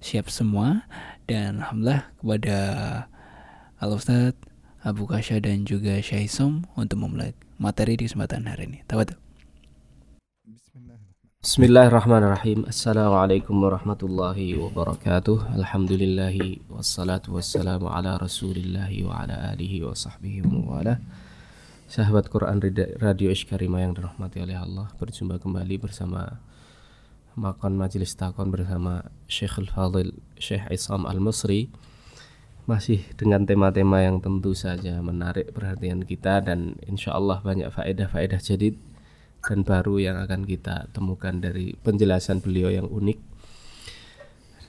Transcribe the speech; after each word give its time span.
siap 0.00 0.32
semua 0.32 0.88
dan 1.30 1.62
alhamdulillah 1.62 2.02
kepada 2.18 2.58
Al 3.78 3.94
Ustaz 3.94 4.34
Abu 4.82 5.06
Kasya 5.06 5.38
dan 5.38 5.62
juga 5.62 6.02
Syaisom 6.02 6.66
untuk 6.74 7.06
memulai 7.06 7.38
materi 7.62 7.94
di 7.94 8.10
kesempatan 8.10 8.50
hari 8.50 8.66
ini. 8.66 8.78
Tawadu. 8.90 9.14
Bismillahirrahmanirrahim 11.40 12.68
Assalamualaikum 12.68 13.64
warahmatullahi 13.64 14.60
wabarakatuh 14.60 15.56
Alhamdulillahi 15.56 16.68
Wassalatu 16.68 17.32
wassalamu 17.32 17.88
ala 17.88 18.20
rasulillahi 18.20 19.08
Wa 19.08 19.24
ala 19.24 19.48
alihi 19.56 19.80
wa 19.80 19.96
sahbihi 19.96 20.44
wa 20.44 20.76
wala 20.76 21.00
Sahabat 21.88 22.28
Quran 22.28 22.60
Radio 23.00 23.32
Ishkarima 23.32 23.80
yang 23.80 23.96
dirahmati 23.96 24.44
oleh 24.44 24.52
Allah 24.52 24.92
Berjumpa 25.00 25.40
kembali 25.40 25.80
bersama 25.80 26.44
Makon 27.38 27.78
Majelis 27.78 28.16
Takon 28.18 28.50
bersama 28.50 29.06
Syekh 29.30 29.60
Al-Fadil 29.62 30.16
Syekh 30.38 30.66
Isam 30.70 31.06
Al-Musri 31.06 31.70
Masih 32.66 33.02
dengan 33.14 33.46
tema-tema 33.46 34.02
yang 34.02 34.18
tentu 34.18 34.54
saja 34.54 34.98
menarik 35.04 35.54
perhatian 35.54 36.02
kita 36.06 36.42
Dan 36.42 36.78
insya 36.86 37.14
Allah 37.14 37.42
banyak 37.42 37.70
faedah-faedah 37.70 38.40
jadid 38.42 38.78
dan 39.40 39.64
baru 39.64 39.96
yang 39.96 40.16
akan 40.20 40.44
kita 40.44 40.92
temukan 40.92 41.32
dari 41.40 41.72
penjelasan 41.80 42.44
beliau 42.44 42.68
yang 42.68 42.86
unik. 42.86 43.18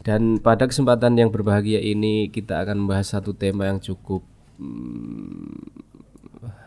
Dan 0.02 0.42
pada 0.42 0.66
kesempatan 0.66 1.14
yang 1.20 1.30
berbahagia 1.30 1.78
ini 1.78 2.32
kita 2.34 2.58
akan 2.66 2.88
membahas 2.88 3.14
satu 3.20 3.38
tema 3.38 3.70
yang 3.70 3.78
cukup 3.78 4.26
hmm, 4.58 5.62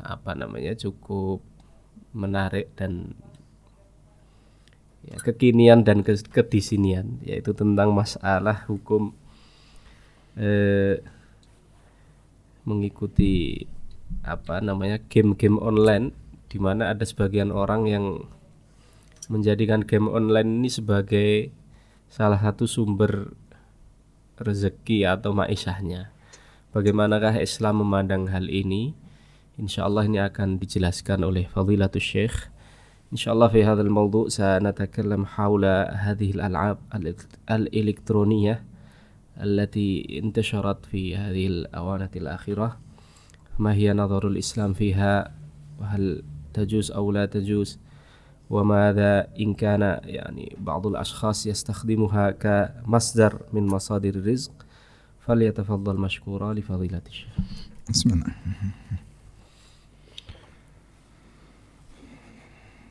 apa 0.07 0.39
namanya 0.39 0.79
cukup 0.79 1.43
menarik 2.15 2.71
dan 2.79 3.19
ya, 5.09 5.17
kekinian 5.21 5.85
dan 5.85 6.01
ke 6.01 6.17
kedisinian 6.17 7.21
yaitu 7.25 7.53
tentang 7.53 7.93
masalah 7.93 8.65
hukum 8.69 9.13
eh, 10.37 11.01
mengikuti 12.65 13.65
apa 14.25 14.65
namanya 14.65 15.01
game-game 15.11 15.61
online 15.61 16.17
di 16.49 16.57
mana 16.57 16.95
ada 16.95 17.05
sebagian 17.05 17.51
orang 17.51 17.91
yang 17.91 18.05
menjadikan 19.29 19.85
game 19.85 20.09
online 20.09 20.61
ini 20.63 20.71
sebagai 20.71 21.51
salah 22.09 22.39
satu 22.39 22.69
sumber 22.69 23.35
rezeki 24.39 25.09
atau 25.09 25.33
maishahnya. 25.33 26.13
Bagaimanakah 26.75 27.39
Islam 27.39 27.87
memandang 27.87 28.31
hal 28.31 28.51
ini? 28.51 28.95
Insya 29.55 29.87
Allah 29.87 30.11
ini 30.11 30.19
akan 30.19 30.59
dijelaskan 30.59 31.23
oleh 31.23 31.47
Fadilatul 31.47 32.03
Syekh 32.03 32.54
إن 33.15 33.19
شاء 33.19 33.35
الله 33.35 33.49
في 33.49 33.65
هذا 33.65 33.83
الموضوع 33.83 34.29
سنتكلم 34.29 35.27
حول 35.27 35.65
هذه 35.91 36.31
الألعاب 36.31 36.79
الإلكترونية 37.51 38.65
التي 39.41 40.21
انتشرت 40.25 40.87
في 40.87 41.17
هذه 41.17 41.47
الأوانة 41.47 42.11
الأخيرة. 42.17 42.79
ما 43.59 43.75
هي 43.75 43.93
نظر 43.93 44.29
الإسلام 44.29 44.73
فيها؟ 44.73 45.35
وهل 45.81 46.23
تجوز 46.55 46.91
أو 46.91 47.13
لا 47.13 47.27
تجوز؟ 47.27 47.79
وماذا 48.51 49.29
إن 49.41 49.55
كان 49.55 49.81
يعني 50.05 50.57
بعض 50.61 50.87
الأشخاص 50.87 51.47
يستخدمها 51.47 52.31
كمصدر 52.31 53.41
من 53.53 53.67
مصادر 53.67 54.15
الرزق؟ 54.15 54.53
فليتفضل 55.21 55.97
مشكورا 55.97 56.55
لفضيلة 56.55 57.03
الشيخ. 57.07 57.39
بسم 57.91 58.11
الله. 58.11 58.35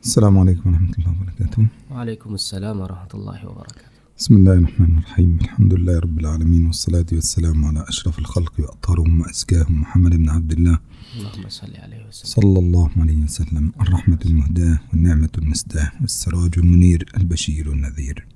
السلام 0.04 0.38
عليكم 0.38 0.70
ورحمة 0.70 0.94
الله 0.98 1.10
وبركاته. 1.10 1.66
وعليكم 1.90 2.34
السلام 2.34 2.80
ورحمة 2.80 3.12
الله 3.14 3.46
وبركاته. 3.48 3.90
بسم 4.18 4.36
الله 4.36 4.52
الرحمن 4.52 4.98
الرحيم. 4.98 5.38
الحمد 5.40 5.74
لله 5.74 5.98
رب 5.98 6.18
العالمين 6.18 6.66
والصلاة 6.66 7.06
والسلام 7.12 7.64
على 7.64 7.84
أشرف 7.88 8.18
الخلق 8.18 8.52
وأطهرهم 8.58 9.20
وأزكاهم 9.20 9.80
محمد 9.80 10.16
بن 10.16 10.28
عبد 10.30 10.52
الله 10.52 10.78
اللهم 11.16 11.48
صل 11.48 11.76
عليه 11.84 12.08
وسلم. 12.08 12.30
صلى 12.36 12.58
الله 12.58 12.90
عليه 12.96 13.22
وسلم. 13.24 13.72
الرحمة 13.80 14.18
المهداة 14.26 14.78
والنعمة 14.92 15.30
المسداة 15.38 15.92
والسراج 16.00 16.52
المنير 16.58 17.12
البشير 17.16 17.72
النذير. 17.72 18.26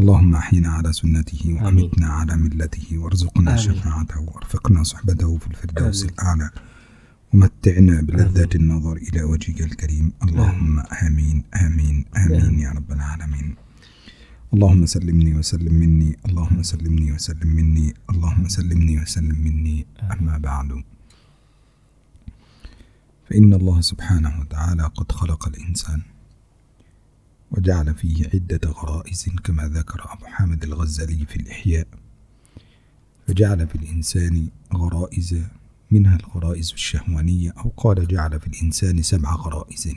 اللهم 0.00 0.34
أحينا 0.34 0.68
على 0.68 0.92
سنته 0.92 1.42
وأمتنا 1.54 2.06
على 2.06 2.36
ملته 2.36 2.98
وارزقنا 2.98 3.56
شفاعته 3.56 4.20
وأرفقنا 4.20 4.82
صحبته 4.82 5.38
في 5.38 5.46
الفردوس. 5.46 6.04
الأعلى. 6.04 6.50
ومتعنا 7.34 8.00
بلذات 8.00 8.54
النظر 8.54 8.96
إلى 8.96 9.22
وجهك 9.22 9.60
الكريم. 9.60 10.12
اللهم 10.22 10.78
آمين. 10.80 11.44
آمين 11.54 12.04
آمين 12.16 12.58
يا 12.58 12.70
رب 12.70 12.92
العالمين. 12.92 13.54
اللهم 14.54 14.86
سلمني 14.86 15.34
وسلم 15.38 15.74
مني 15.74 16.16
اللهم 16.26 16.62
سلمني 16.62 17.12
وسلم 17.12 17.48
مني 17.48 17.94
اللهم 18.10 18.48
سلمني 18.48 19.02
وسلم 19.02 19.38
مني. 19.44 19.86
أما 20.02 20.38
بعد 20.38 20.84
فإن 23.26 23.54
الله 23.54 23.80
سبحانه 23.80 24.40
وتعالى 24.40 24.82
قد 24.82 25.12
خلق 25.12 25.48
الإنسان 25.48 26.02
وجعل 27.50 27.94
فيه 27.94 28.30
عدة 28.34 28.70
غرائز 28.70 29.26
كما 29.44 29.68
ذكر 29.68 30.12
أبو 30.12 30.26
حامد 30.26 30.64
الغزالي 30.64 31.26
في 31.26 31.36
الإحياء. 31.36 31.86
فجعل 33.26 33.66
في 33.68 33.74
الإنسان 33.74 34.48
غرائز 34.74 35.42
منها 35.94 36.16
الغرائز 36.16 36.72
الشهوانية 36.72 37.50
أو 37.50 37.72
قال 37.76 38.08
جعل 38.08 38.40
في 38.40 38.46
الإنسان 38.46 39.02
سبع 39.02 39.34
غرائز. 39.34 39.94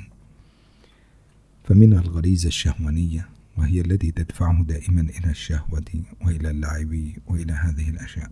فمنها 1.63 2.01
الغريزة 2.01 2.47
الشهوانية 2.47 3.29
وهي 3.57 3.81
التي 3.81 4.11
تدفعه 4.11 4.63
دائما 4.63 5.01
إلى 5.01 5.29
الشهوة 5.31 5.85
وإلى 6.21 6.49
اللعب 6.49 7.11
وإلى 7.27 7.53
هذه 7.53 7.89
الأشياء. 7.89 8.31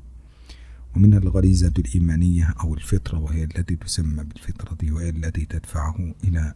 ومنها 0.95 1.19
الغريزة 1.19 1.73
الإيمانية 1.79 2.53
أو 2.59 2.73
الفطرة 2.73 3.19
وهي 3.19 3.43
التي 3.43 3.75
تسمى 3.75 4.23
بالفطرة 4.23 4.91
وهي 4.93 5.09
التي 5.09 5.45
تدفعه 5.45 6.13
إلى 6.23 6.53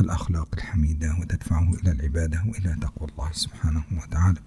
الأخلاق 0.00 0.48
الحميدة 0.54 1.16
وتدفعه 1.20 1.74
إلى 1.74 1.90
العبادة 1.92 2.44
وإلى 2.46 2.76
تقوى 2.80 3.08
الله 3.08 3.32
سبحانه 3.32 3.84
وتعالى. 4.02 4.40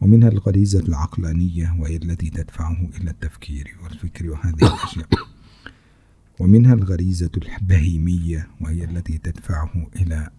ومنها 0.00 0.28
الغريزة 0.28 0.80
العقلانية 0.80 1.76
وهي 1.78 1.96
التي 1.96 2.30
تدفعه 2.30 2.88
إلى 3.00 3.10
التفكير 3.10 3.76
والفكر 3.84 4.30
وهذه 4.30 4.54
الأشياء. 4.54 5.08
ومنها 6.40 6.74
الغريزة 6.74 7.30
البهيمية 7.36 8.48
وهي 8.60 8.84
التي 8.84 9.18
تدفعه 9.18 9.86
إلى 9.96 10.30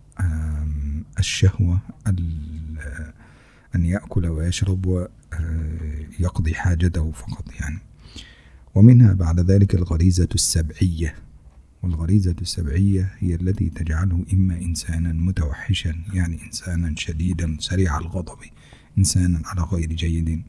الشهوة 1.20 1.82
أن 3.76 3.86
يأكل 3.86 4.26
ويشرب 4.28 4.86
ويقضي 4.86 6.54
حاجته 6.56 7.12
فقط 7.12 7.46
يعني. 7.60 7.80
ومنها 8.76 9.14
بعد 9.14 9.40
ذلك 9.40 9.76
الغريزة 9.76 10.30
السبعية. 10.36 11.16
والغريزة 11.84 12.36
السبعية 12.42 13.14
هي 13.20 13.36
التي 13.36 13.70
تجعله 13.70 14.26
إما 14.34 14.62
إنسانا 14.62 15.14
متوحشا 15.14 15.96
يعني 16.14 16.44
إنسانا 16.46 16.96
شديدا 16.98 17.58
سريع 17.60 17.98
الغضب 17.98 18.38
إنسانا 18.98 19.42
على 19.46 19.62
غير 19.62 19.94
جيد. 19.94 20.44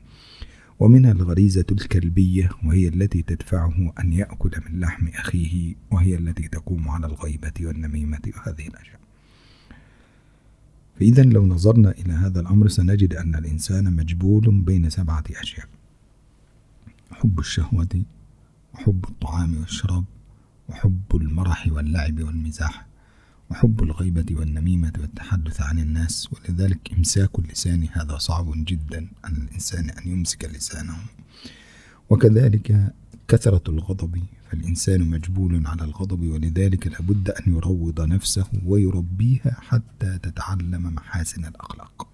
ومنها 0.80 1.12
الغريزة 1.12 1.66
الكلبية 1.72 2.50
وهي 2.64 2.88
التي 2.88 3.22
تدفعه 3.22 3.92
أن 4.00 4.12
يأكل 4.12 4.50
من 4.66 4.80
لحم 4.80 5.08
أخيه 5.08 5.74
وهي 5.90 6.14
التي 6.14 6.48
تقوم 6.48 6.88
على 6.88 7.06
الغيبة 7.06 7.52
والنميمة 7.60 8.20
وهذه 8.36 8.66
الأشياء. 8.66 9.00
فإذا 11.00 11.22
لو 11.22 11.46
نظرنا 11.46 11.90
إلى 11.90 12.12
هذا 12.12 12.40
الأمر 12.40 12.68
سنجد 12.68 13.14
أن 13.14 13.34
الإنسان 13.34 13.96
مجبول 13.96 14.60
بين 14.60 14.90
سبعة 14.90 15.24
أشياء 15.30 15.66
حب 17.10 17.38
الشهوة 17.38 18.02
وحب 18.74 19.04
الطعام 19.08 19.56
والشراب 19.60 20.04
وحب 20.68 21.02
المرح 21.14 21.68
واللعب 21.72 22.22
والمزاح. 22.22 22.87
وحب 23.50 23.82
الغيبة 23.82 24.26
والنميمة 24.30 24.92
والتحدث 25.00 25.60
عن 25.62 25.78
الناس 25.78 26.28
ولذلك 26.32 26.92
إمساك 26.92 27.38
اللسان 27.38 27.88
هذا 27.92 28.18
صعب 28.18 28.52
جدا 28.56 29.08
على 29.24 29.36
الإنسان 29.36 29.90
أن 29.90 30.08
يمسك 30.12 30.44
لسانه. 30.44 30.96
وكذلك 32.10 32.92
كثرة 33.28 33.62
الغضب 33.68 34.22
فالإنسان 34.50 35.00
مجبول 35.08 35.66
على 35.66 35.84
الغضب 35.84 36.22
ولذلك 36.28 36.86
لابد 36.86 37.30
أن 37.30 37.52
يروض 37.56 38.00
نفسه 38.00 38.46
ويربيها 38.66 39.56
حتى 39.60 40.18
تتعلم 40.18 40.94
محاسن 40.94 41.44
الأخلاق. 41.44 42.08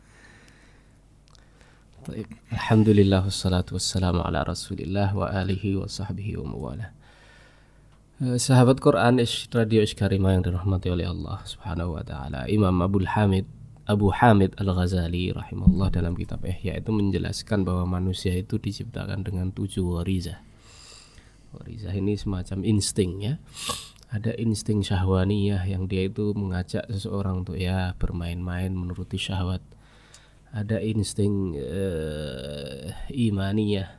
طيب 2.07 2.27
الحمد 2.53 2.89
لله 2.89 3.25
والصلاة 3.25 3.65
والسلام 3.73 4.21
على 4.21 4.43
رسول 4.43 4.79
الله 4.81 5.17
وآله 5.17 5.77
وصحبه 5.77 6.39
ومواله. 6.39 6.85
Eh, 6.85 7.04
sahabat 8.23 8.79
Quran 8.79 9.19
Radio 9.51 9.83
Iskarima 9.83 10.31
yang 10.39 10.47
dirahmati 10.47 10.87
oleh 10.87 11.11
Allah 11.11 11.43
Subhanahu 11.43 11.99
wa 11.99 12.05
taala. 12.07 12.47
Imam 12.47 12.79
Abu 12.79 13.03
Hamid 13.03 13.43
Abu 13.91 14.15
Hamid 14.15 14.55
Al-Ghazali 14.55 15.35
rahimahullah 15.35 15.91
dalam 15.91 16.15
kitab 16.15 16.47
Ihya 16.47 16.79
itu 16.79 16.95
menjelaskan 16.95 17.67
bahwa 17.67 17.99
manusia 17.99 18.31
itu 18.39 18.55
diciptakan 18.63 19.27
dengan 19.27 19.51
tujuh 19.51 19.99
warizah. 19.99 20.39
Warizah 21.59 21.91
ini 21.91 22.15
semacam 22.15 22.63
insting 22.63 23.13
ya. 23.19 23.35
Ada 24.15 24.39
insting 24.39 24.87
syahwaniyah 24.87 25.67
yang 25.67 25.91
dia 25.91 26.07
itu 26.07 26.39
mengajak 26.39 26.87
seseorang 26.87 27.43
untuk 27.43 27.59
ya 27.59 27.99
bermain-main 27.99 28.71
menuruti 28.71 29.19
syahwat. 29.19 29.61
Ada 30.55 30.79
insting 30.87 31.59
uh, 31.59 32.95
imaniyah 33.11 33.91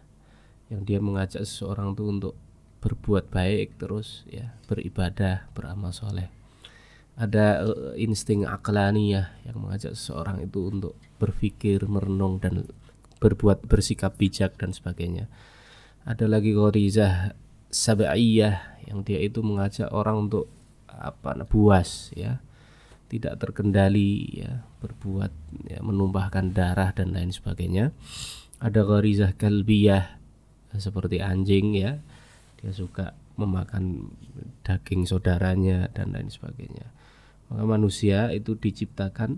yang 0.72 0.88
dia 0.88 1.04
mengajak 1.04 1.44
seseorang 1.44 1.92
itu 1.92 2.04
untuk 2.08 2.34
berbuat 2.86 3.34
baik 3.34 3.82
terus 3.82 4.22
ya 4.30 4.54
beribadah 4.70 5.50
beramal 5.58 5.90
soleh. 5.90 6.30
Ada 7.18 7.66
uh, 7.66 7.94
insting 7.98 8.46
aklaniyah 8.46 9.34
yang 9.42 9.58
mengajak 9.58 9.98
seseorang 9.98 10.46
itu 10.46 10.70
untuk 10.70 10.94
berpikir 11.18 11.82
merenung 11.90 12.38
dan 12.38 12.70
berbuat 13.18 13.66
bersikap 13.66 14.22
bijak 14.22 14.54
dan 14.62 14.70
sebagainya. 14.70 15.26
Ada 16.06 16.30
lagi 16.30 16.54
ghorizah 16.54 17.34
sab'iyah 17.74 18.86
yang 18.86 19.02
dia 19.02 19.18
itu 19.18 19.42
mengajak 19.42 19.90
orang 19.90 20.30
untuk 20.30 20.46
apa 20.86 21.34
buas 21.50 22.14
ya. 22.14 22.38
Tidak 23.10 23.38
terkendali 23.42 24.46
ya 24.46 24.62
berbuat 24.84 25.34
ya 25.72 25.80
menumpahkan 25.82 26.54
darah 26.54 26.94
dan 26.94 27.18
lain 27.18 27.34
sebagainya. 27.34 27.90
Ada 28.62 28.86
ghorizah 28.86 29.34
kalbiyah 29.34 30.22
seperti 30.76 31.24
anjing 31.24 31.74
ya 31.80 32.04
dia 32.66 32.74
suka 32.74 33.14
memakan 33.38 34.10
daging 34.66 35.06
saudaranya 35.06 35.86
dan 35.94 36.18
lain 36.18 36.34
sebagainya. 36.34 36.90
Maka 37.54 37.62
manusia 37.62 38.34
itu 38.34 38.58
diciptakan 38.58 39.38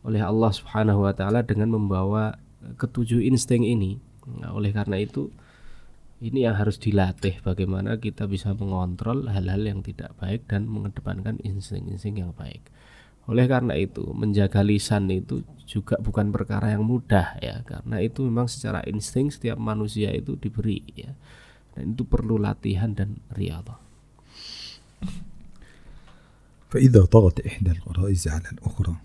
oleh 0.00 0.24
Allah 0.24 0.48
Subhanahu 0.48 1.04
wa 1.04 1.12
taala 1.12 1.44
dengan 1.44 1.76
membawa 1.76 2.40
ketujuh 2.80 3.20
insting 3.20 3.68
ini. 3.68 4.00
Nah, 4.40 4.56
oleh 4.56 4.72
karena 4.72 4.96
itu 4.96 5.28
ini 6.24 6.48
yang 6.48 6.56
harus 6.56 6.80
dilatih 6.80 7.44
bagaimana 7.44 8.00
kita 8.00 8.24
bisa 8.24 8.56
mengontrol 8.56 9.28
hal-hal 9.28 9.60
yang 9.60 9.84
tidak 9.84 10.16
baik 10.16 10.48
dan 10.48 10.64
mengedepankan 10.64 11.36
insting-insting 11.44 12.24
yang 12.24 12.32
baik. 12.32 12.64
Oleh 13.28 13.44
karena 13.44 13.76
itu, 13.76 14.08
menjaga 14.16 14.64
lisan 14.64 15.12
itu 15.12 15.44
juga 15.68 16.00
bukan 16.00 16.32
perkara 16.32 16.72
yang 16.72 16.84
mudah 16.84 17.36
ya, 17.44 17.60
karena 17.64 18.00
itu 18.00 18.24
memang 18.24 18.48
secara 18.48 18.80
insting 18.88 19.28
setiap 19.28 19.60
manusia 19.60 20.12
itu 20.16 20.36
diberi 20.40 20.80
ya 20.96 21.12
dan 21.73 21.95
itu 21.95 22.03
perlu 22.03 22.37
latihan 22.41 22.91
dan 22.95 23.19
riyadhah. 23.33 23.89
فإذا 26.69 27.05
طغت 27.05 27.39
إحدى 27.39 27.71
الغرائز 27.71 28.27
على 28.27 28.49
الأخرى 28.53 28.95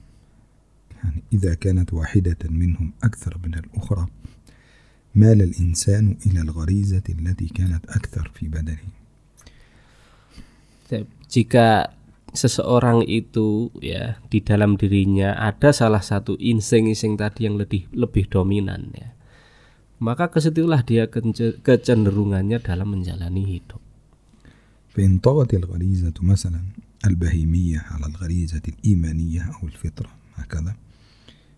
يعني 1.05 1.23
إذا 1.33 1.55
كانت 1.55 1.95
واحدة 1.95 2.37
منهم 2.51 2.93
أكثر 3.05 3.39
من 3.45 3.55
الأخرى 3.55 4.07
مال 5.15 5.43
الإنسان 5.43 6.17
إلى 6.27 6.41
الغريزة 6.41 7.03
التي 7.09 7.47
كانت 7.49 7.87
أكثر 7.89 8.31
في 8.35 8.49
بدنه 8.49 8.79
jika 11.33 11.91
seseorang 12.31 13.03
itu 13.09 13.73
ya 13.83 14.21
di 14.31 14.39
dalam 14.39 14.79
dirinya 14.79 15.35
ada 15.35 15.75
salah 15.75 16.05
satu 16.05 16.39
insting-insting 16.39 17.19
tadi 17.19 17.51
yang 17.51 17.59
lebih 17.59 17.91
lebih 17.91 18.31
dominan 18.31 18.95
ya 18.95 19.11
maka 20.03 20.29
kesitulah 20.29 20.83
dia 20.83 21.07
kecenderungannya 21.63 22.59
dalam 22.61 22.99
menjalani 22.99 23.45
hidup. 23.47 23.81
فإن 24.95 25.19
طغت 25.19 25.55
الغريزة 25.55 26.15
مثلا 26.23 26.63
البهيمية 27.07 27.79
على 27.91 28.07
الغريزة 28.07 28.63
الإيمانية 28.69 29.43
أو 29.43 29.67
الفطرة 29.67 30.11
هكذا 30.35 30.75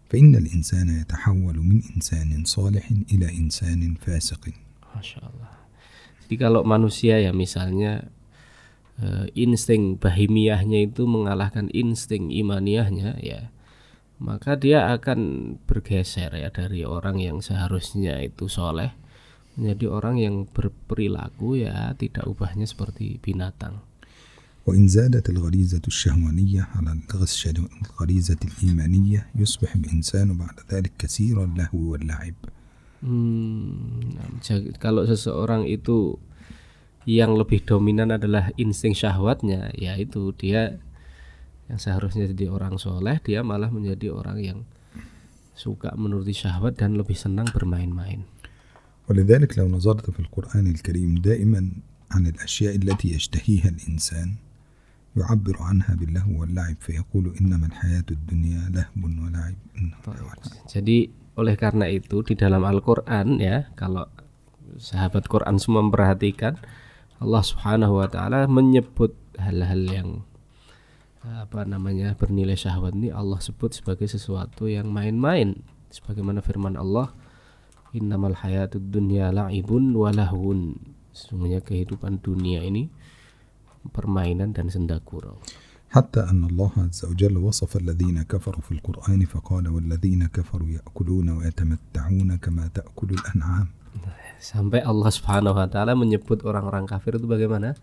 فإن 0.08 0.36
الإنسان 0.36 0.88
يتحول 0.88 1.56
من 1.60 1.82
إنسان 1.96 2.44
صالح 2.44 2.90
إلى 3.12 3.28
إنسان 3.38 3.94
فاسق 4.00 4.56
Masya 4.96 5.20
Allah. 5.28 5.52
Jadi 6.24 6.34
kalau 6.40 6.64
manusia 6.64 7.20
ya 7.20 7.36
misalnya 7.36 8.08
eh, 8.96 9.28
insting 9.36 10.00
bahimiyahnya 10.00 10.88
itu 10.88 11.04
mengalahkan 11.04 11.68
insting 11.76 12.32
imaniahnya 12.32 13.20
ya 13.20 13.52
maka 14.20 14.56
dia 14.56 14.88
akan 14.96 15.20
bergeser 15.68 16.32
ya 16.32 16.48
dari 16.48 16.88
orang 16.88 17.20
yang 17.20 17.44
seharusnya 17.44 18.16
itu 18.24 18.48
soleh 18.48 18.96
menjadi 19.56 19.86
orang 19.88 20.16
yang 20.20 20.36
berperilaku 20.48 21.64
ya 21.64 21.92
tidak 21.96 22.24
ubahnya 22.28 22.68
seperti 22.68 23.20
binatang. 23.20 23.84
وإن 24.66 24.90
زادت 24.90 25.30
الغريزة 25.30 25.82
الشهوانية 25.86 26.68
على 26.74 26.98
الغريزة 27.86 28.36
الإيمانية 28.44 29.26
يصبح 29.38 29.74
الإنسان 29.74 30.34
بعد 30.34 30.58
ذلك 30.70 30.92
كثير 30.98 31.44
اللهو 31.44 31.94
واللعب. 31.94 32.34
Hmm, 33.06 34.18
kalau 34.82 35.06
seseorang 35.06 35.70
itu 35.70 36.18
yang 37.06 37.38
lebih 37.38 37.62
dominan 37.62 38.10
adalah 38.10 38.50
insting 38.58 38.90
syahwatnya, 38.90 39.70
yaitu 39.78 40.34
dia 40.34 40.82
yang 41.70 41.78
seharusnya 41.82 42.30
jadi 42.30 42.50
orang 42.52 42.78
soleh 42.78 43.18
dia 43.22 43.42
malah 43.42 43.70
menjadi 43.70 44.14
orang 44.14 44.38
yang 44.38 44.58
suka 45.56 45.90
menuruti 45.96 46.36
syahwat 46.36 46.78
dan 46.78 46.94
lebih 46.94 47.16
senang 47.16 47.48
bermain-main. 47.50 48.24
ولذلك 49.06 49.58
لو 49.58 49.70
نظرت 49.70 50.10
في 50.10 50.20
القرآن 50.20 50.66
الكريم 50.66 51.14
دائما 51.22 51.70
عن 52.10 52.26
الأشياء 52.26 52.76
التي 52.76 53.14
يشتهيها 53.14 53.68
الإنسان 53.68 54.34
يعبر 55.16 55.56
عنها 55.62 55.94
باللهو 55.94 56.40
واللعب 56.40 56.76
فيقول 56.80 57.38
إنما 57.40 57.66
الحياة 57.66 58.04
الدنيا 58.10 58.62
لهب 58.74 58.98
ولعب 58.98 59.54
Jadi 60.66 61.06
oleh 61.38 61.54
karena 61.54 61.86
itu 61.86 62.26
di 62.26 62.34
dalam 62.34 62.66
Al-Qur'an 62.66 63.38
ya 63.38 63.70
kalau 63.78 64.10
sahabat 64.76 65.30
Quran 65.30 65.56
semua 65.62 65.86
memperhatikan 65.86 66.58
Allah 67.22 67.42
Subhanahu 67.44 68.02
wa 68.02 68.08
taala 68.10 68.44
menyebut 68.50 69.16
hal-hal 69.40 69.82
yang 69.88 70.08
apa 71.26 71.66
namanya 71.66 72.14
bernilai 72.14 72.54
syahwat 72.54 72.94
ini 72.94 73.10
Allah 73.10 73.42
sebut 73.42 73.74
sebagai 73.74 74.06
sesuatu 74.06 74.70
yang 74.70 74.86
main-main 74.94 75.58
sebagaimana 75.90 76.38
firman 76.38 76.78
Allah 76.78 77.10
innamal 77.90 78.36
hayatud 78.36 78.94
dunya 78.94 79.34
la'ibun 79.34 79.90
walahun 79.96 80.78
sesungguhnya 81.10 81.64
kehidupan 81.64 82.22
dunia 82.22 82.62
ini 82.62 82.92
permainan 83.90 84.54
dan 84.54 84.70
senda 84.70 84.98
gurau 85.02 85.38
حتى 85.86 86.20
أن 86.20 86.44
الله 86.44 86.72
عز 86.76 87.14
وجل 87.14 87.38
وصف 87.38 87.76
الذين 87.76 88.26
كفروا 88.26 88.60
في 88.60 88.72
القرآن 88.82 89.22
فقال 89.24 89.70
والذين 89.70 90.26
كفروا 90.34 90.68
يأكلون 90.68 91.28
ويتمتعون 91.30 92.36
كما 92.36 92.68
تأكل 92.74 93.08
الأنعام 93.16 93.66
sampai 94.36 94.84
Allah 94.84 95.08
Subhanahu 95.08 95.56
wa 95.56 95.64
taala 95.70 95.96
menyebut 95.96 96.44
orang-orang 96.44 96.84
kafir 96.84 97.16
itu 97.16 97.24
bagaimana 97.24 97.78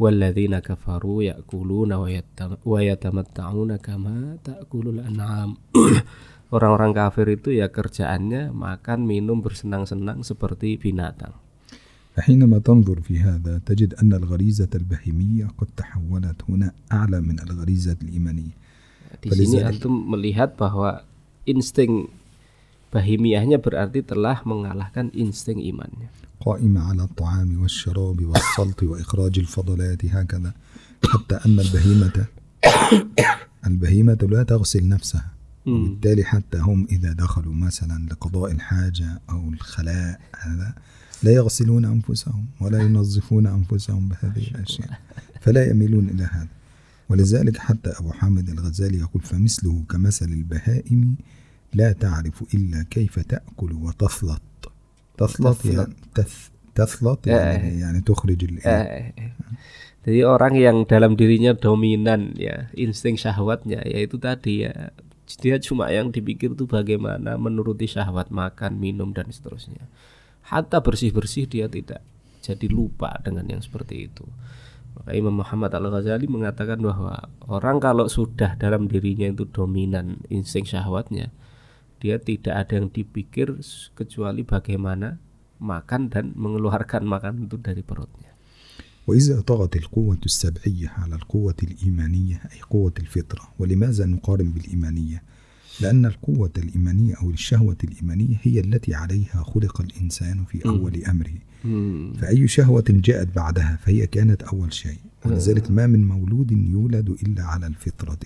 walladzina 0.00 0.60
kafaru 0.60 1.24
ya'kuluna 1.24 1.96
wa 1.96 2.78
yatamatta'una 2.80 3.80
kama 3.80 4.36
ta'kulul 4.44 5.00
an'am 5.00 5.56
orang-orang 6.54 6.92
kafir 6.92 7.26
itu 7.32 7.56
ya 7.56 7.72
kerjaannya 7.72 8.52
makan 8.52 9.08
minum 9.08 9.40
bersenang-senang 9.40 10.22
seperti 10.22 10.76
binatang 10.76 11.32
فحينما 12.16 12.64
تنظر 12.64 13.04
في 13.04 13.20
هذا 13.20 13.60
تجد 13.68 14.00
أن 14.00 14.08
الغريزة 14.08 14.72
البهيمية 14.74 15.52
قد 15.60 15.68
تحولت 15.76 16.48
هنا 16.48 16.72
أعلى 16.88 17.20
من 17.20 17.36
الغريزة 17.44 18.00
الإيمانية 18.08 18.56
di 19.20 19.32
sini 19.32 19.64
antum 19.64 19.92
melihat 20.12 20.56
bahwa 20.60 21.04
insting 21.48 22.10
bahimiahnya 22.92 23.58
berarti 23.58 24.04
telah 24.04 24.42
mengalahkan 24.44 25.08
insting 25.16 25.62
imannya. 25.62 26.08
قائمة 26.41 26.89
على 26.89 27.03
الطعام 27.03 27.61
والشراب 27.61 28.25
والسلط 28.25 28.83
وإخراج 28.83 29.39
الفضلات 29.39 30.05
هكذا. 30.05 30.53
حتى 31.05 31.35
أن 31.35 31.59
البهيمة 31.59 32.25
البهيمة 33.67 34.27
لا 34.31 34.43
تغسل 34.43 34.87
نفسها. 34.87 35.31
وبالتالي 35.65 36.23
حتى 36.23 36.57
هم 36.57 36.87
إذا 36.91 37.13
دخلوا 37.13 37.53
مثلا 37.53 38.07
لقضاء 38.11 38.51
الحاجة 38.51 39.21
أو 39.29 39.49
الخلاء 39.49 40.19
هذا 40.39 40.75
لا 41.23 41.31
يغسلون 41.31 41.85
أنفسهم 41.85 42.45
ولا 42.61 42.81
ينظفون 42.81 43.47
أنفسهم 43.47 44.09
بهذه 44.09 44.47
الأشياء. 44.47 44.99
فلا 45.41 45.69
يميلون 45.69 46.09
إلى 46.09 46.23
هذا. 46.23 46.47
ولذلك 47.09 47.57
حتى 47.57 47.89
أبو 47.89 48.11
حامد 48.11 48.49
الغزالي 48.49 48.97
يقول 48.97 49.23
فمثله 49.23 49.83
كمثل 49.89 50.25
البهائم 50.25 51.15
لا 51.73 51.91
تعرف 51.91 52.43
إلا 52.53 52.83
كيف 52.83 53.19
تأكل 53.19 53.73
وتثلط 53.73 54.41
Taslot 56.71 57.19
ya 57.27 57.35
يعني, 57.35 57.83
ya, 57.83 57.91
eh, 57.91 57.99
ya 57.99 58.01
tukhrij. 58.01 58.41
Eh, 58.41 58.63
eh, 58.63 59.05
eh. 59.11 59.31
Jadi 60.01 60.19
orang 60.25 60.57
yang 60.57 60.77
dalam 60.87 61.13
dirinya 61.13 61.53
dominan 61.53 62.33
ya 62.39 62.71
insting 62.73 63.19
syahwatnya 63.19 63.85
yaitu 63.85 64.17
tadi 64.17 64.65
ya 64.65 64.95
dia 65.37 65.61
cuma 65.61 65.87
yang 65.93 66.11
dipikir 66.11 66.51
tuh 66.57 66.67
bagaimana 66.67 67.39
menuruti 67.39 67.87
syahwat 67.87 68.33
makan, 68.33 68.81
minum 68.81 69.15
dan 69.15 69.31
seterusnya. 69.31 69.87
Hatta 70.43 70.83
bersih-bersih 70.83 71.47
dia 71.47 71.71
tidak 71.71 72.03
jadi 72.41 72.67
lupa 72.67 73.15
dengan 73.21 73.47
yang 73.47 73.61
seperti 73.63 74.11
itu. 74.11 74.25
Maka 74.97 75.15
Imam 75.15 75.39
Muhammad 75.39 75.71
Al-Ghazali 75.71 76.27
mengatakan 76.27 76.83
bahwa 76.83 77.31
orang 77.47 77.79
kalau 77.79 78.11
sudah 78.11 78.59
dalam 78.59 78.91
dirinya 78.91 79.31
itu 79.31 79.47
dominan 79.47 80.19
insting 80.27 80.67
syahwatnya, 80.67 81.31
dia 82.01 82.17
tidak 82.17 82.55
ada 82.65 82.73
yang 82.81 82.89
dipikir 82.89 83.53
kecuali 83.93 84.41
bagaimana 84.41 85.21
makan 85.61 86.09
dan 86.09 86.33
mengeluarkan 86.33 87.05
makan 87.05 87.45
itu 87.45 87.61
dari 87.61 87.85
perutnya. 87.85 88.33
وإذا 89.07 89.41
طغت 89.41 89.75
القوة 89.75 90.21
السبعية 90.25 90.89
على 90.89 91.15
القوة 91.15 91.55
الإيمانية 91.63 92.35
أي 92.53 92.61
قوة 92.69 92.93
الفطرة 92.99 93.41
ولماذا 93.59 94.05
نقارن 94.05 94.49
بالإيمانية؟ 94.51 95.23
لأن 95.81 96.05
القوة 96.05 96.51
الإيمانية 96.57 97.15
أو 97.15 97.29
الشهوة 97.29 97.77
الإيمانية 97.83 98.37
هي 98.41 98.59
التي 98.59 98.93
عليها 98.93 99.43
خلق 99.43 99.81
الإنسان 99.81 100.45
في 100.45 100.65
أول 100.65 101.03
أمره. 101.03 101.37
فأي 102.17 102.47
شهوة 102.47 102.83
جاءت 102.89 103.35
بعدها 103.35 103.79
فهي 103.81 104.07
كانت 104.07 104.43
أول 104.43 104.73
شيء 104.73 104.97
ولذلك 105.25 105.71
ما 105.71 105.87
من 105.87 106.07
مولود 106.07 106.51
يولد 106.51 107.09
إلا 107.09 107.43
على 107.43 107.67
الفطرة 107.67 108.19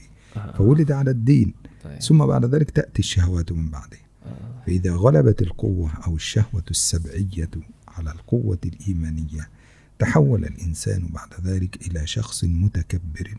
فولد 0.57 0.91
على 0.91 1.11
الدين 1.11 1.53
طيب. 1.85 2.01
ثم 2.01 2.25
بعد 2.25 2.45
ذلك 2.45 2.71
تأتي 2.71 2.99
الشهوات 2.99 3.51
من 3.51 3.69
بعده. 3.69 3.97
فإذا 4.65 4.95
غلبت 4.95 5.41
القوة 5.41 5.91
أو 6.07 6.15
الشهوة 6.15 6.63
السبعية 6.71 7.49
على 7.87 8.11
القوة 8.11 8.59
الإيمانية 8.65 9.49
تحول 9.99 10.45
الإنسان 10.45 11.07
بعد 11.07 11.29
ذلك 11.43 11.87
إلى 11.87 12.07
شخص 12.07 12.43
متكبر 12.43 13.37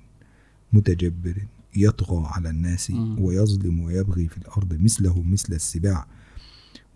متجبر 0.73 1.35
يطغى 1.77 2.27
على 2.27 2.51
الناس 2.51 2.93
ويظلم 3.19 3.81
ويبغي 3.81 4.29
في 4.29 4.39
الأرض 4.39 4.75
مثله 4.81 5.23
مثل 5.23 5.53
السباع. 5.55 6.07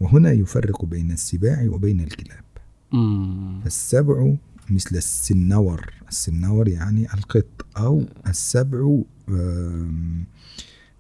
وهنا 0.01 0.33
يفرق 0.33 0.85
بين 0.85 1.11
السباع 1.11 1.67
وبين 1.69 2.01
الكلاب. 2.01 2.45
فالسبع 3.63 4.35
مثل 4.71 4.97
السنور 4.97 5.93
السنور 6.09 6.69
يعني 6.69 7.15
القط 7.15 7.67
أو 7.77 8.05
السبع 8.27 9.01
آم، 9.29 10.25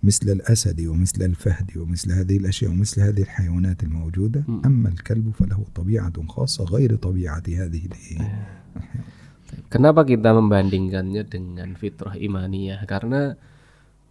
مثل 0.05 0.29
الأسد 0.29 0.81
ومثل 0.85 1.21
الفهد 1.25 1.77
ومثل 1.77 2.11
هذه 2.11 2.37
الأشياء 2.37 2.71
ومثل 2.71 3.01
هذه 3.01 3.21
الحيوانات 3.21 3.83
الموجودة 3.83 4.43
أما 4.65 4.89
الكلب 4.89 5.33
فله 5.33 5.65
طبيعة 5.75 6.13
خاصة 6.29 6.63
غير 6.63 6.95
طبيعة 6.95 7.43
هذه 7.47 7.81
الإيه؟ 7.89 8.21
Kenapa 9.71 10.03
kita 10.03 10.35
membandingkannya 10.35 11.23
dengan 11.25 11.79
fitrah 11.79 12.13
imaniyah? 12.19 12.83
Karena 12.83 13.39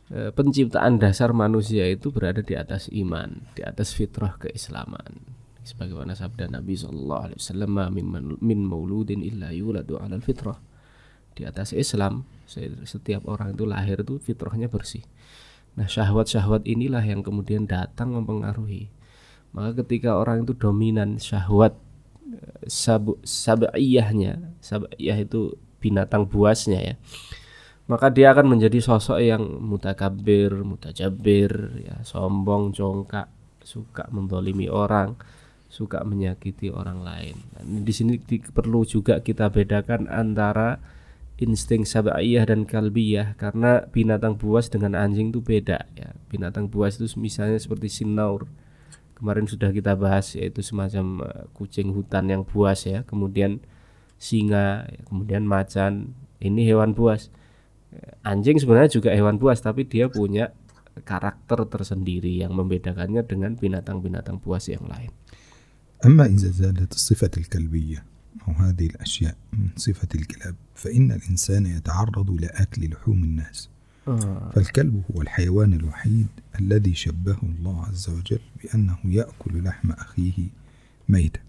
eh, 0.08 0.32
penciptaan 0.32 0.96
dasar 0.96 1.36
manusia 1.36 1.84
itu 1.84 2.08
berada 2.10 2.40
di 2.40 2.56
atas 2.56 2.88
iman, 2.88 3.44
di 3.52 3.60
atas 3.60 3.92
fitrah 3.92 4.40
keislaman. 4.40 5.20
Sebagaimana 5.64 6.16
sabda 6.16 6.48
Nabi 6.48 6.76
Shallallahu 6.76 7.22
Alaihi 7.28 7.38
Wasallam, 7.40 7.70
"Ma 7.70 7.86
min, 7.92 8.08
min 8.40 8.60
mauludin 8.64 9.20
illa 9.24 9.52
yuladu 9.52 10.00
alal 10.00 10.20
fitrah. 10.20 10.60
Di 11.36 11.44
atas 11.44 11.72
Islam, 11.76 12.24
se- 12.48 12.84
setiap 12.84 13.24
orang 13.28 13.52
itu 13.56 13.64
lahir 13.68 14.00
itu 14.00 14.20
fitrahnya 14.20 14.68
bersih. 14.68 15.04
Nah, 15.77 15.87
syahwat-syahwat 15.87 16.65
inilah 16.65 17.03
yang 17.03 17.21
kemudian 17.21 17.69
datang 17.69 18.15
mempengaruhi. 18.15 18.89
Maka 19.53 19.81
ketika 19.83 20.17
orang 20.17 20.45
itu 20.45 20.53
dominan 20.53 21.17
syahwat 21.17 21.77
eh, 22.29 22.65
sabu, 22.69 23.17
sab'iyahnya, 23.25 24.57
sab'iyah 24.61 25.17
itu 25.25 25.57
binatang 25.81 26.27
buasnya 26.27 26.79
ya. 26.79 26.95
Maka 27.89 28.13
dia 28.13 28.29
akan 28.37 28.53
menjadi 28.53 28.77
sosok 28.85 29.17
yang 29.17 29.41
mutakabir, 29.41 30.53
mutajabir, 30.61 31.81
ya, 31.81 31.97
sombong, 32.05 32.69
jongkak, 32.69 33.33
suka 33.65 34.05
mendolimi 34.13 34.69
orang, 34.69 35.17
suka 35.73 36.05
menyakiti 36.05 36.69
orang 36.69 37.01
lain. 37.01 37.33
Dan 37.53 37.81
di 37.81 37.89
sini 37.89 38.21
perlu 38.53 38.85
juga 38.85 39.25
kita 39.25 39.49
bedakan 39.49 40.05
antara 40.05 40.77
insting 41.38 41.82
sab'iyah 41.82 42.46
dan 42.46 42.62
kalbiyah 42.62 43.34
karena 43.34 43.84
binatang 43.90 44.38
buas 44.38 44.70
dengan 44.70 44.94
anjing 44.94 45.34
itu 45.34 45.42
beda 45.42 45.86
ya. 45.98 46.14
Binatang 46.30 46.70
buas 46.70 46.98
itu 46.98 47.10
misalnya 47.18 47.58
seperti 47.58 47.90
sinaur. 47.90 48.46
Kemarin 49.14 49.46
sudah 49.46 49.70
kita 49.70 49.94
bahas 49.94 50.34
yaitu 50.34 50.62
semacam 50.62 51.26
eh, 51.26 51.44
kucing 51.54 51.94
hutan 51.94 52.30
yang 52.30 52.42
buas 52.42 52.86
ya, 52.86 53.06
kemudian 53.06 53.62
singa, 54.18 54.86
ya, 54.90 55.00
kemudian 55.06 55.46
macan. 55.46 56.14
Ini 56.42 56.66
hewan 56.74 56.94
buas. 56.94 57.30
Eh, 57.94 58.26
Anjing 58.26 58.58
sebenarnya 58.58 58.90
juga 58.94 59.10
hewan 59.14 59.38
buas 59.38 59.62
tapi 59.62 59.86
dia 59.86 60.10
punya 60.10 60.54
karakter 61.02 61.66
tersendiri 61.66 62.38
yang 62.38 62.54
membedakannya 62.54 63.26
dengan 63.26 63.58
binatang-binatang 63.58 64.38
buas 64.38 64.70
yang 64.70 64.86
lain. 64.86 65.10
أما 66.06 66.26
إذا 66.26 66.50
زادت 66.50 66.92
الصفة 66.92 67.30
الكلبية 67.36 68.04
أو 68.47 68.53
هذه 68.53 68.85
الأشياء 68.85 69.37
من 69.53 69.67
صفة 69.75 70.07
الكلاب 70.15 70.55
فإن 70.75 71.11
الإنسان 71.11 71.65
يتعرض 71.65 72.31
لأكل 72.31 72.89
لحوم 72.89 73.23
الناس. 73.23 73.69
فالكلب 74.53 75.03
هو 75.11 75.21
الحيوان 75.21 75.73
الوحيد 75.73 76.27
الذي 76.59 76.95
شبهه 76.95 77.39
الله 77.43 77.85
عز 77.85 78.09
وجل 78.09 78.39
بأنه 78.63 78.97
يأكل 79.05 79.63
لحم 79.63 79.91
أخيه 79.91 80.47
ميتا. 81.09 81.39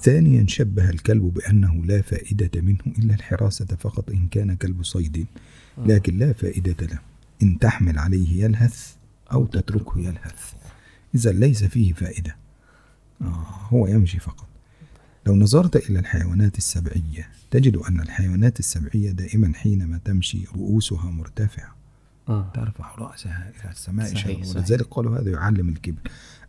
ثانيا 0.00 0.46
شبه 0.48 0.90
الكلب 0.90 1.34
بأنه 1.34 1.84
لا 1.84 2.02
فائدة 2.02 2.60
منه 2.60 2.80
إلا 2.98 3.14
الحراسة 3.14 3.66
فقط 3.66 4.10
إن 4.10 4.28
كان 4.28 4.56
كلب 4.56 4.82
صيد. 4.82 5.26
لكن 5.78 6.18
لا 6.18 6.32
فائدة 6.32 6.86
له. 6.86 6.98
إن 7.42 7.58
تحمل 7.58 7.98
عليه 7.98 8.44
يلهث 8.44 8.94
أو 9.32 9.46
تتركه 9.46 10.00
يلهث. 10.00 10.52
إذا 11.14 11.32
ليس 11.32 11.64
فيه 11.64 11.92
فائدة. 11.92 12.36
آه 13.22 13.46
هو 13.68 13.86
يمشي 13.86 14.18
فقط. 14.18 14.46
لو 15.26 15.36
نظرت 15.36 15.90
إلى 15.90 15.98
الحيوانات 15.98 16.58
السبعية 16.58 17.28
تجد 17.50 17.76
أن 17.76 18.00
الحيوانات 18.00 18.58
السبعية 18.58 19.10
دائما 19.10 19.52
حينما 19.54 20.00
تمشي 20.04 20.44
رؤوسها 20.56 21.10
مرتفعة. 21.10 21.74
ترفع 22.26 22.94
رأسها 22.94 23.52
إلى 23.60 23.70
السماء 23.70 24.14
صحيح،. 24.14 24.48
ولذلك 24.48 24.82
قالوا 24.90 25.18
هذا 25.18 25.30
يعلم 25.30 25.68
الكبر. 25.68 26.00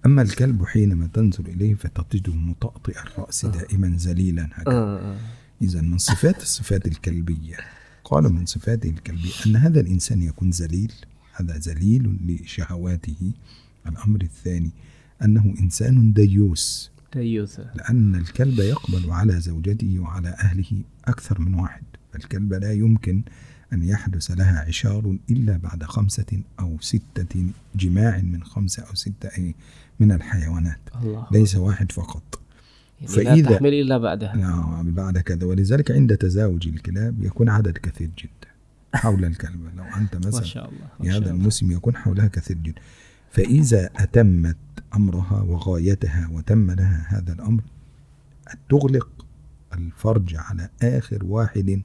أما 0.06 0.22
الكلب 0.22 0.66
حينما 0.66 1.08
تنظر 1.14 1.46
إليه 1.46 1.76
فتجده 1.76 2.34
مطأطئ 2.34 3.00
الرأس 3.00 3.46
دائما 3.46 3.98
ذليلا 4.00 4.50
هكذا. 4.54 5.18
إذا 5.62 5.82
من 5.82 5.98
صفات 5.98 6.42
الصفات 6.48 6.88
الكلبية 6.88 7.58
قال 8.04 8.24
من 8.24 8.46
صفاته 8.46 8.90
الكلبية 8.90 9.32
أن 9.46 9.56
هذا 9.56 9.80
الإنسان 9.80 10.22
يكون 10.22 10.50
ذليل. 10.50 10.92
هذا 11.34 11.58
ذليل 11.58 12.18
لشهواته. 12.26 13.32
الأمر 13.88 14.22
الثاني 14.22 14.72
أنه 15.24 15.54
إنسان 15.60 16.14
ديوس. 16.14 16.95
Dayuth. 17.14 17.60
لأن 17.76 18.16
الكلب 18.16 18.60
يقبل 18.60 19.12
على 19.12 19.40
زوجته 19.40 20.00
وعلى 20.00 20.30
أهله 20.30 20.82
أكثر 21.06 21.42
من 21.42 21.54
واحد 21.54 21.84
فالكلب 22.14 22.54
لا 22.54 22.74
يمكن 22.74 23.22
أن 23.74 23.84
يحدث 23.84 24.32
لها 24.32 24.66
عشار 24.68 25.18
إلا 25.30 25.58
بعد 25.58 25.84
خمسة 25.84 26.42
أو 26.60 26.78
ستة 26.82 27.46
جماع 27.76 28.22
من 28.22 28.44
خمسة 28.44 28.84
أو 28.84 28.96
ستة 28.96 29.54
من 30.00 30.12
الحيوانات 30.12 30.80
Allah. 30.94 31.32
ليس 31.32 31.56
واحد 31.56 31.92
فقط 31.92 32.40
la 33.02 33.08
فإذا 33.08 33.58
tahmil 33.60 33.74
illa 33.74 34.00
ba'daha. 34.00 34.36
نعم 34.36 34.92
بعد 34.94 35.18
كذا 35.18 35.46
ولذلك 35.46 35.92
عند 35.92 36.18
تزاوج 36.18 36.68
الكلاب 36.68 37.24
يكون 37.24 37.50
عدد 37.50 37.78
كثير 37.78 38.10
جدا 38.18 38.50
حول 38.94 39.26
الكلب 39.26 39.70
لو 39.78 39.84
أنت 39.84 40.16
ما 40.24 40.28
مثلا 40.28 40.44
شاء 40.44 40.66
الله. 40.70 40.88
في 40.98 41.04
ما 41.04 41.12
هذا 41.12 41.18
الله. 41.18 41.32
الموسم 41.32 41.72
يكون 41.72 41.96
حولها 41.96 42.28
كثير 42.28 42.58
جدا 42.58 42.82
فإذا 43.32 43.90
أتمت 43.96 44.56
أمرها 44.96 45.42
وغايتها 45.42 46.30
وتم 46.32 46.72
لها 46.72 47.06
هذا 47.10 47.34
الأمر. 47.34 47.62
تغلق 48.70 49.10
الفرج 49.74 50.36
على 50.36 50.70
آخر 50.82 51.26
واحد 51.26 51.82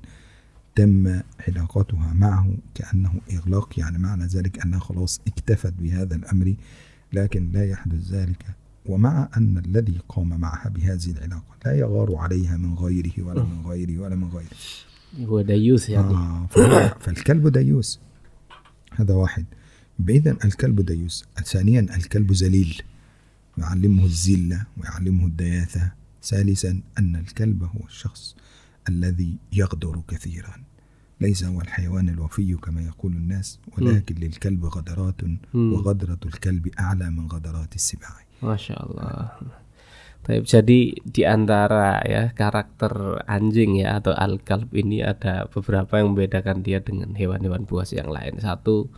تم 0.76 1.21
علاقتها 1.49 2.12
معه 2.12 2.55
كأنه 2.75 3.21
إغلاق 3.33 3.79
يعني 3.79 3.99
معنى 3.99 4.26
ذلك 4.26 4.62
أنها 4.64 4.79
خلاص 4.79 5.21
اكتفت 5.26 5.73
بهذا 5.73 6.17
الأمر 6.17 6.55
لكن 7.12 7.50
لا 7.52 7.67
يحدث 7.67 8.12
ذلك. 8.12 8.47
ومع 8.87 9.29
أن 9.37 9.59
الذي 9.59 10.00
قام 10.09 10.40
معها 10.40 10.69
بهذه 10.69 11.11
العلاقة 11.11 11.57
لا 11.67 11.75
يغار 11.75 12.17
عليها 12.17 12.57
من 12.57 12.75
غيره 12.75 13.12
ولا 13.19 13.43
من 13.43 13.67
غيره 13.67 14.00
ولا 14.02 14.17
من 14.17 14.29
غيره. 14.29 14.57
هو 15.29 15.40
ديوث 15.40 15.88
يعني. 15.88 16.14
آه 16.14 16.49
فالكلب 17.00 17.49
ديوس. 17.49 18.00
هذا 18.97 19.14
واحد. 19.14 19.45
إذا 20.09 20.31
الكلب 20.45 20.81
ديوس. 20.81 21.25
ثانيا 21.45 21.81
الكلب 21.81 22.33
ذليل. 22.33 22.83
يعلمه 23.60 24.06
الذلة 24.06 24.65
ويعلمه 24.77 25.25
الدياثة 25.25 25.92
ثالثا 26.24 26.82
أن 27.00 27.15
الكلب 27.15 27.63
هو 27.63 27.86
الشخص 27.86 28.36
الذي 28.89 29.38
يغدر 29.54 30.01
كثيرا 30.08 30.63
ليس 31.22 31.44
هو 31.44 31.62
الحيوان 31.62 32.10
الوفي 32.10 32.54
كما 32.54 32.82
يقول 32.82 33.12
الناس 33.12 33.60
ولكن 33.77 34.15
للكلب 34.15 34.65
غدرات 34.65 35.24
مم. 35.54 35.74
وغدرة 35.74 36.20
الكلب 36.25 36.68
أعلى 36.80 37.10
من 37.12 37.27
غدرات 37.27 37.75
السباع 37.75 38.25
Masya 38.44 38.75
Allah. 38.77 39.39
Baik, 40.25 40.50
jadi 40.50 40.98
di 41.06 41.22
antara 41.22 42.01
ya 42.01 42.34
karakter 42.34 43.22
anjing 43.30 43.77
ya 43.77 44.01
atau 44.01 44.12
alkalb 44.12 44.74
ini 44.74 45.06
ada 45.06 45.46
beberapa 45.54 46.01
yang 46.01 46.18
membedakan 46.18 46.65
dia 46.65 46.82
dengan 46.82 47.13
hewan-hewan 47.13 47.70
buas 47.70 47.94
yang 47.94 48.10
lain. 48.10 48.42
Satu, 48.42 48.89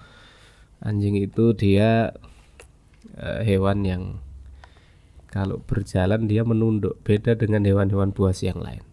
anjing 0.79 1.20
itu 1.20 1.51
dia 1.51 2.15
eh, 3.20 3.41
hewan 3.44 3.84
yang 3.84 4.03
kalau 5.33 5.65
berjalan 5.65 6.29
dia 6.29 6.45
menunduk, 6.45 7.01
beda 7.01 7.33
dengan 7.41 7.65
hewan-hewan 7.65 8.12
buas 8.12 8.45
yang 8.45 8.61
lain. 8.61 8.85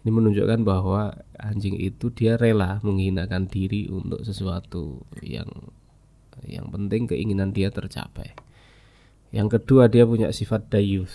Ini 0.00 0.08
menunjukkan 0.08 0.64
bahwa 0.64 1.12
anjing 1.36 1.76
itu 1.76 2.08
dia 2.08 2.40
rela 2.40 2.80
menghinakan 2.80 3.44
diri 3.44 3.92
untuk 3.92 4.24
sesuatu 4.24 5.04
yang 5.20 5.52
yang 6.48 6.72
penting 6.72 7.04
keinginan 7.04 7.52
dia 7.52 7.68
tercapai. 7.68 8.32
Yang 9.28 9.60
kedua 9.60 9.92
dia 9.92 10.08
punya 10.08 10.32
sifat 10.32 10.72
dayus. 10.72 11.12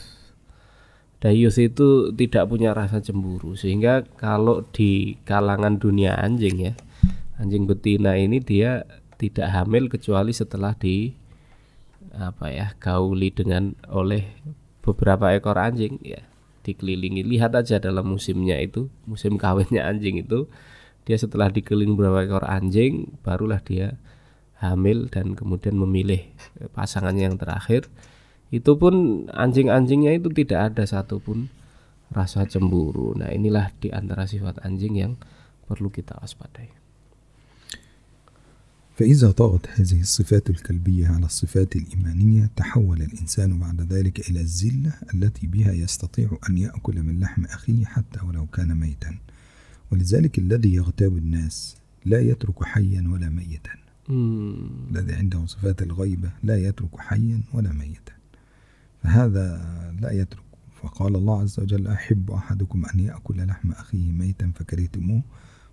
Dayus 1.18 1.58
itu 1.58 2.14
tidak 2.14 2.46
punya 2.46 2.78
rasa 2.78 3.02
cemburu 3.02 3.58
sehingga 3.58 4.06
kalau 4.22 4.62
di 4.70 5.18
kalangan 5.25 5.82
dunia 5.82 6.22
anjing 6.22 6.70
ya, 6.70 6.74
anjing 7.42 7.66
betina 7.66 8.14
ini 8.14 8.38
dia 8.38 8.86
tidak 9.18 9.50
hamil 9.50 9.90
kecuali 9.90 10.30
setelah 10.30 10.78
di 10.78 11.18
apa 12.15 12.48
ya 12.51 12.67
gauli 12.79 13.29
dengan 13.29 13.75
oleh 13.91 14.24
beberapa 14.79 15.36
ekor 15.36 15.60
anjing 15.60 16.00
ya 16.01 16.24
dikelilingi. 16.63 17.22
Lihat 17.27 17.53
aja 17.53 17.77
dalam 17.77 18.10
musimnya 18.10 18.57
itu 18.57 18.88
musim 19.05 19.38
kawinnya 19.41 19.86
anjing 19.86 20.22
itu. 20.24 20.48
Dia 21.05 21.22
setelah 21.22 21.53
dikelilingi 21.53 21.93
beberapa 21.93 22.25
ekor 22.25 22.45
anjing 22.50 23.19
barulah 23.22 23.62
dia 23.62 24.00
hamil 24.57 25.12
dan 25.12 25.36
kemudian 25.36 25.75
memilih 25.77 26.24
eh, 26.62 26.69
pasangannya 26.72 27.29
yang 27.29 27.38
terakhir. 27.38 27.91
Itu 28.50 28.77
pun 28.79 29.25
anjing-anjingnya 29.34 30.15
itu 30.15 30.31
tidak 30.31 30.74
ada 30.74 30.84
satupun 30.88 31.50
rasa 32.13 32.45
cemburu. 32.48 33.17
Nah 33.17 33.34
inilah 33.34 33.74
di 33.81 33.91
antara 33.91 34.29
sifat 34.29 34.62
anjing 34.63 34.95
yang 34.95 35.13
perlu 35.65 35.89
kita 35.89 36.15
waspadai 36.22 36.85
فإذا 38.96 39.32
طغت 39.32 39.70
هذه 39.70 40.02
الصفات 40.02 40.50
الكلبية 40.50 41.08
على 41.08 41.25
الصفات 41.25 41.75
الإيمانية 41.75 42.50
تحول 42.56 43.02
الإنسان 43.02 43.60
بعد 43.60 43.82
ذلك 43.82 44.30
إلى 44.30 44.42
الزلة 44.42 44.94
التي 45.14 45.48
بها 45.48 45.72
يستطيع 45.72 46.38
أن 46.50 46.58
يأكل 46.58 47.04
من 47.04 47.20
لحم 47.20 47.46
أخيه 47.46 47.86
حتى 47.86 48.20
ولو 48.25 48.46
كان 48.46 48.75
ميتا. 48.75 49.18
ولذلك 49.92 50.40
الذي 50.40 50.74
يغتاب 50.74 51.18
الناس 51.18 51.75
لا 52.06 52.20
يترك 52.20 52.64
حيا 52.64 53.08
ولا 53.08 53.30
ميتا. 53.30 53.72
الذي 54.10 55.14
عنده 55.14 55.46
صفات 55.46 55.82
الغيبة 55.82 56.32
لا 56.44 56.58
يترك 56.58 57.00
حيا 57.00 57.42
ولا 57.54 57.74
ميتا. 57.74 58.14
فهذا 59.04 59.66
لا 60.02 60.12
يترك. 60.12 60.44
فقال 60.82 61.16
الله 61.16 61.42
عز 61.42 61.60
وجل 61.60 61.88
أحب 61.88 62.32
أحدكم 62.32 62.86
أن 62.86 63.00
يأكل 63.00 63.48
لحم 63.48 63.72
أخيه 63.72 64.12
ميتا 64.12 64.52
فكرهتموه. 64.56 65.22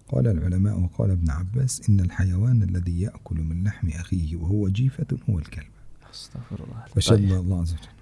قال 0.07 0.23
العلماء 0.23 0.79
وقال 0.79 1.11
ابن 1.19 1.29
عباس 1.29 1.91
إن 1.91 1.99
الحيوان 1.99 2.63
الذي 2.63 3.11
يأكل 3.11 3.37
من 3.43 3.67
لحم 3.67 3.91
أخيه 3.91 4.39
وهو 4.39 4.71
جيفة 4.71 5.07
هو 5.27 5.35
الكلب 5.39 5.67
Astagfirullah. 6.07 6.87
فشبه 6.95 7.43
الله 7.43 7.57
عز 7.61 7.73
وجل 7.75 7.95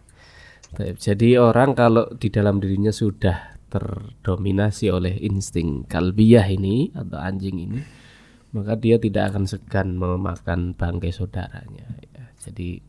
Baik, 0.75 0.95
Jadi 1.01 1.39
orang 1.39 1.73
kalau 1.73 2.05
di 2.13 2.29
dalam 2.29 2.61
dirinya 2.61 2.93
sudah 2.93 3.57
terdominasi 3.71 4.93
oleh 4.93 5.17
insting 5.17 5.83
kalbiyah 5.89 6.45
ini 6.45 6.93
atau 6.93 7.17
anjing 7.17 7.57
ini, 7.57 7.79
maka 8.53 8.77
dia 8.77 9.01
tidak 9.01 9.33
akan 9.33 9.49
segan 9.49 9.97
memakan 9.97 10.77
bangkai 10.77 11.09
saudaranya. 11.09 11.89
ya. 12.13 12.23
Jadi 12.37 12.79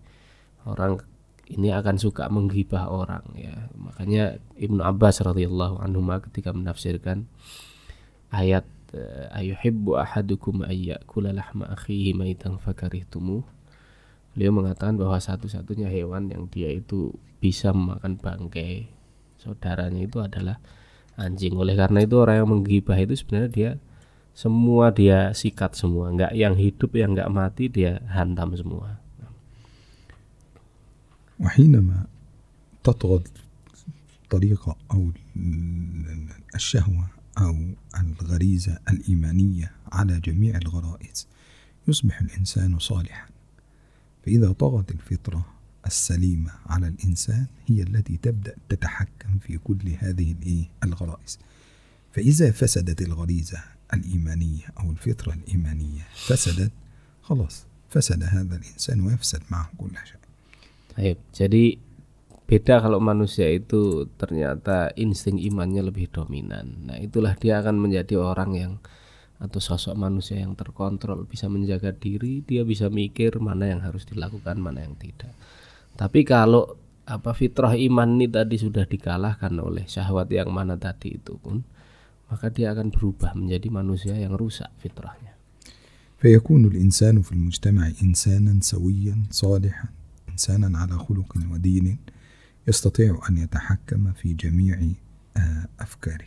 orang 0.66 1.01
ini 1.49 1.70
akan 1.70 1.96
suka 1.99 2.27
menggibah 2.29 2.90
orang 2.90 3.22
ya. 3.33 3.70
Makanya 3.79 4.38
Ibnu 4.59 4.83
Abbas 4.83 5.22
radhiyallahu 5.22 5.79
anhu 5.79 6.03
ketika 6.31 6.51
menafsirkan 6.51 7.27
ayat 8.31 8.66
eh, 8.66 8.80
ayuhibbu 9.35 9.99
ahadukum 9.99 10.64
ayyakula 10.64 11.35
lahma 11.35 11.68
akhihi 11.75 12.16
maitan 12.16 12.57
fakarihtumuh 12.57 13.44
Beliau 14.37 14.53
mengatakan 14.53 15.01
bahwa 15.01 15.16
satu-satunya 15.16 15.88
hewan 15.88 16.29
yang 16.29 16.44
dia 16.53 16.68
itu 16.68 17.09
bisa 17.40 17.72
memakan 17.72 18.20
bangkai 18.20 18.85
saudaranya 19.40 20.05
itu 20.05 20.20
adalah 20.20 20.61
anjing. 21.16 21.57
Oleh 21.57 21.72
karena 21.72 22.05
itu 22.05 22.20
orang 22.20 22.44
yang 22.44 22.51
menggibah 22.53 23.01
itu 23.01 23.16
sebenarnya 23.16 23.49
dia 23.49 23.70
semua 24.37 24.92
dia 24.92 25.33
sikat 25.33 25.72
semua, 25.72 26.12
nggak 26.12 26.37
yang 26.37 26.53
hidup 26.53 26.92
yang 26.92 27.16
nggak 27.16 27.33
mati 27.33 27.72
dia 27.72 28.05
hantam 28.12 28.53
semua. 28.53 29.01
وحينما 31.37 32.09
تطغى 32.85 33.29
الطريقة 34.25 34.77
أو 34.92 35.12
ال- 35.37 36.33
الشهوة 36.55 37.05
أو 37.38 37.56
الغريزة 38.00 38.80
الإيمانية 38.89 39.72
على 39.91 40.20
جميع 40.20 40.58
الغرائز 40.58 41.28
يصبح 41.88 42.22
الإنسان 42.22 42.80
صالحا. 42.80 43.28
فإذا 44.26 44.52
طغت 44.52 44.91
الفطرة 44.91 45.46
السليمة 45.86 46.52
على 46.65 46.88
الإنسان 46.88 47.46
هي 47.67 47.84
التي 47.84 48.17
تبدأ 48.17 48.56
تتحكم 48.70 49.38
في 49.39 49.58
كل 49.58 49.96
هذه 50.00 50.32
الإيه؟ 50.32 50.65
الغرائز. 50.84 51.39
فإذا 52.13 52.52
فسدت 52.52 53.02
الغريزة 53.02 53.63
الإيمانية 53.94 54.65
أو 54.80 54.91
الفطرة 54.91 55.34
الإيمانية 55.34 56.08
فسدت 56.28 56.72
خلاص 57.22 57.65
فسد 57.89 58.24
هذا 58.24 58.56
الإنسان 58.56 59.02
ويفسد 59.02 59.41
معه 59.52 59.70
كل 59.78 59.91
شيء. 60.06 60.22
Baik, 60.91 61.17
jadi 61.32 61.80
beda 62.51 62.79
kalau 62.79 63.03
manusia 63.03 63.51
itu 63.51 64.07
ternyata 64.14 64.94
insting 64.94 65.42
imannya 65.42 65.83
lebih 65.83 66.07
dominan. 66.14 66.87
Nah, 66.87 66.96
itulah 67.03 67.35
dia 67.35 67.59
akan 67.59 67.83
menjadi 67.83 68.22
orang 68.22 68.51
yang 68.55 68.72
atau 69.37 69.61
sosok 69.61 69.92
manusia 70.01 70.40
yang 70.40 70.57
terkontrol, 70.57 71.29
bisa 71.29 71.51
menjaga 71.53 71.92
diri, 71.92 72.40
dia 72.40 72.64
bisa 72.64 72.88
mikir 72.88 73.37
mana 73.37 73.68
yang 73.68 73.85
harus 73.85 74.09
dilakukan, 74.09 74.57
mana 74.57 74.81
yang 74.81 74.96
tidak. 74.96 75.37
Tapi 75.92 76.25
kalau 76.25 76.81
apa 77.05 77.37
fitrah 77.37 77.77
iman 77.77 78.16
ini 78.16 78.33
tadi 78.33 78.57
sudah 78.57 78.88
dikalahkan 78.88 79.53
oleh 79.61 79.85
syahwat 79.85 80.33
yang 80.33 80.49
mana 80.49 80.81
tadi 80.81 81.20
itu 81.20 81.37
pun, 81.37 81.61
maka 82.33 82.49
dia 82.49 82.72
akan 82.72 82.88
berubah 82.88 83.37
menjadi 83.37 83.68
manusia 83.68 84.14
yang 84.16 84.35
rusak 84.35 84.72
fitrahnya. 84.81 85.37
فيكون 86.16 86.64
الإنسان 86.64 87.22
في 87.22 87.33
المجتمع 87.33 87.92
إنسانا 88.03 88.61
سويا 88.61 89.22
صالحا 89.31 89.88
إنسانا 90.33 90.79
على 90.79 90.96
خلق 90.99 91.37
ودين 91.53 91.96
يستطيع 92.75 93.21
أن 93.29 93.38
يتحكم 93.38 94.12
في 94.13 94.34
جميع 94.34 94.79
آه، 95.38 95.67
أفكاره. 95.79 96.25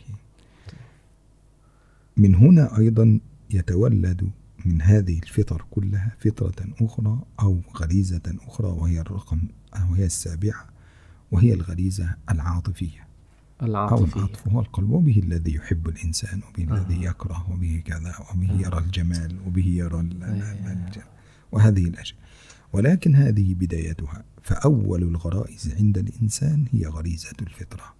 من 2.17 2.35
هنا 2.35 2.77
أيضا 2.77 3.19
يتولد 3.51 4.29
من 4.65 4.81
هذه 4.81 5.19
الفطر 5.23 5.65
كلها 5.71 6.11
فطرة 6.19 6.65
أخرى 6.81 7.19
أو 7.39 7.61
غريزة 7.77 8.21
أخرى 8.47 8.67
وهي 8.67 8.99
الرقم 9.01 9.39
وهي 9.91 10.05
السابعة 10.05 10.65
وهي 11.31 11.53
الغريزة 11.53 12.15
العاطفية. 12.31 13.07
أو 13.61 13.65
العاطفي 13.67 14.15
العطف 14.15 14.47
هو 14.47 14.59
القلب 14.59 14.89
وبه 14.89 15.19
الذي 15.19 15.53
يحب 15.55 15.87
الإنسان 15.89 16.41
وبه 16.49 16.77
الذي 16.77 17.03
يكره 17.03 17.51
وبه 17.51 17.81
كذا 17.85 18.15
وبه 18.33 18.51
يرى 18.61 18.77
الجمال 18.77 19.37
وبه 19.47 19.65
يرى 19.67 19.99
الج- 19.99 21.01
وهذه 21.51 21.83
الأشياء. 21.83 22.19
ولكن 22.75 23.15
هذه 23.15 23.53
بدايتها. 23.53 24.23
فأول 24.41 25.03
الغرائز 25.03 25.75
عند 25.79 25.97
الإنسان 25.97 26.65
هي 26.71 26.87
غريزة 26.87 27.33
الفطرة. 27.41 27.93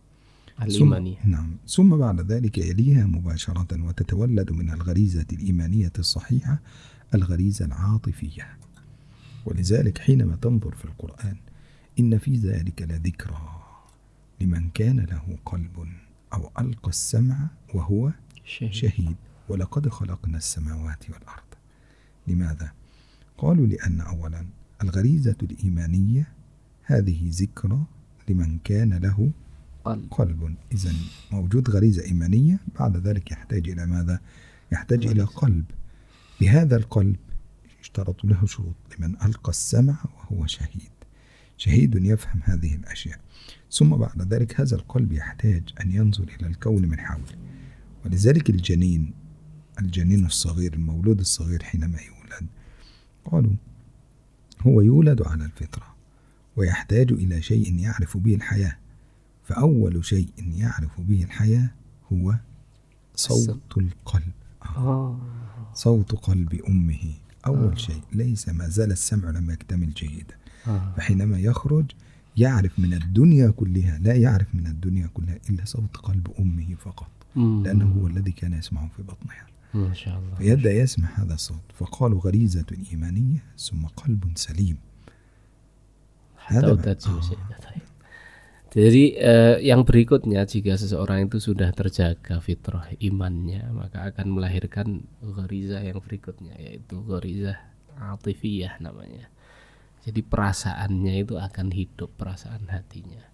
ثم, 0.58 0.64
الإيمانية. 0.64 1.18
نعم. 1.26 1.58
ثم 1.68 1.98
بعد 1.98 2.32
ذلك 2.32 2.58
يليها 2.58 3.06
مباشرة 3.06 3.84
وتتولد 3.88 4.52
من 4.52 4.70
الغريزة 4.70 5.26
الإيمانية 5.34 5.92
الصحيحة 6.00 6.60
الغريزة 7.14 7.66
العاطفية. 7.66 8.58
ولذلك 9.46 9.98
حينما 9.98 10.36
تنظر 10.36 10.76
في 10.76 10.86
القرآن 10.86 11.36
إن 12.00 12.18
في 12.18 12.36
ذلك 12.36 12.82
لذكرى 12.82 13.62
لمن 14.42 14.70
كان 14.70 15.00
له 15.00 15.38
قلب 15.46 15.88
أو 16.34 16.52
ألقى 16.60 16.90
السمع 16.90 17.48
وهو 17.74 18.12
شهيد. 18.46 18.74
شهيد. 18.74 19.16
ولقد 19.50 19.90
خلقنا 19.90 20.38
السماوات 20.38 21.10
والأرض. 21.10 21.50
لماذا؟ 22.28 22.72
قالوا 23.38 23.68
لأن 23.68 24.02
أولا 24.02 24.46
الغريزة 24.84 25.36
الإيمانية 25.44 26.28
هذه 26.84 27.30
ذكرى 27.30 27.86
لمن 28.30 28.60
كان 28.64 28.94
له 28.94 29.32
قلب. 29.86 30.08
قلب. 30.12 30.56
إذا 30.72 30.94
موجود 31.32 31.70
غريزة 31.70 32.04
إيمانية 32.06 32.60
بعد 32.80 32.98
ذلك 32.98 33.32
يحتاج 33.32 33.70
إلى 33.70 33.86
ماذا؟ 33.86 34.20
يحتاج 34.72 35.06
إلى 35.08 35.24
قلب. 35.24 35.66
بهذا 36.42 36.76
القلب 36.76 37.16
اشترط 37.82 38.26
له 38.26 38.46
شروط 38.46 38.76
لمن 39.00 39.16
ألقى 39.22 39.50
السمع 39.50 39.98
وهو 40.18 40.46
شهيد. 40.46 40.92
شهيد 41.58 41.96
يفهم 41.96 42.42
هذه 42.44 42.76
الأشياء. 42.76 43.20
ثم 43.72 43.90
بعد 43.90 44.34
ذلك 44.34 44.62
هذا 44.62 44.76
القلب 44.76 45.12
يحتاج 45.12 45.64
أن 45.82 45.92
ينظر 45.92 46.24
إلى 46.24 46.48
الكون 46.48 46.88
من 46.88 47.00
حوله. 47.00 47.36
ولذلك 48.06 48.50
الجنين 48.50 49.14
الجنين 49.80 50.26
الصغير 50.26 50.74
المولود 50.74 51.20
الصغير 51.20 51.64
حينما 51.64 51.98
يولد 52.02 52.48
قالوا 53.26 53.54
هو 54.67 54.82
يولد 54.82 55.21
على 55.21 55.45
الفطرة 55.45 55.95
ويحتاج 56.56 57.12
إلى 57.12 57.41
شيء 57.41 57.80
يعرف 57.80 58.17
به 58.17 58.36
الحياة. 58.36 58.78
فأول 59.43 60.06
شيء 60.06 60.30
يعرف 60.38 61.01
به 61.01 61.23
الحياة 61.23 61.69
هو 62.13 62.36
صوت 63.15 63.78
القلب. 63.78 64.32
آه. 64.78 65.19
صوت 65.73 66.15
قلب 66.15 66.54
أمه. 66.54 67.13
أول 67.47 67.80
شيء 67.80 68.01
ليس 68.13 68.49
ما 68.49 68.69
زال 68.69 68.91
السمع 68.91 69.30
لم 69.30 69.51
يكتمل 69.51 69.93
جيدا. 69.93 70.36
آه. 70.67 70.93
فحينما 70.97 71.39
يخرج 71.39 71.91
يعرف 72.38 72.80
من 72.80 72.93
الدنيا 72.93 73.49
كلها 73.49 73.97
لا 73.97 74.13
يعرف 74.13 74.56
من 74.56 74.67
الدنيا 74.67 75.08
كلها 75.13 75.39
إلا 75.49 75.65
صوت 75.65 75.97
قلب 75.97 76.28
أمه 76.39 76.75
فقط. 76.75 77.08
لأنه 77.36 77.86
هو 77.86 78.08
الذي 78.08 78.32
كان 78.32 78.54
يسمعه 78.54 78.89
في 78.97 79.04
بطنها. 79.04 79.47
ما 79.75 79.94
شاء 79.94 80.18
الله 80.18 80.35
فيبدأ 80.38 80.73
يسمع 80.73 81.09
هذا 81.14 81.35
الصوت 81.35 81.73
فقالوا 81.75 82.20
غريزة 82.20 82.66
إيمانية 82.92 83.42
ثم 83.59 83.87
قلب 83.87 84.33
سليم 84.35 84.79
Tahu 86.51 86.75
هذا 86.75 86.83
tadi 86.83 87.07
آه. 87.07 87.18
Ustaz. 87.23 87.38
Jadi 88.70 89.18
eh, 89.18 89.59
yang 89.66 89.83
berikutnya 89.83 90.46
jika 90.46 90.79
seseorang 90.79 91.27
itu 91.27 91.42
sudah 91.42 91.75
terjaga 91.75 92.38
fitrah 92.38 92.87
imannya 93.03 93.66
maka 93.75 94.14
akan 94.14 94.38
melahirkan 94.38 95.03
gharizah 95.18 95.83
yang 95.83 95.99
berikutnya 95.99 96.55
yaitu 96.55 97.03
gharizah 97.03 97.59
atifiyah 97.99 98.79
namanya. 98.79 99.27
Jadi 100.07 100.23
perasaannya 100.23 101.14
itu 101.18 101.35
akan 101.35 101.75
hidup 101.75 102.14
perasaan 102.14 102.70
hatinya. 102.70 103.27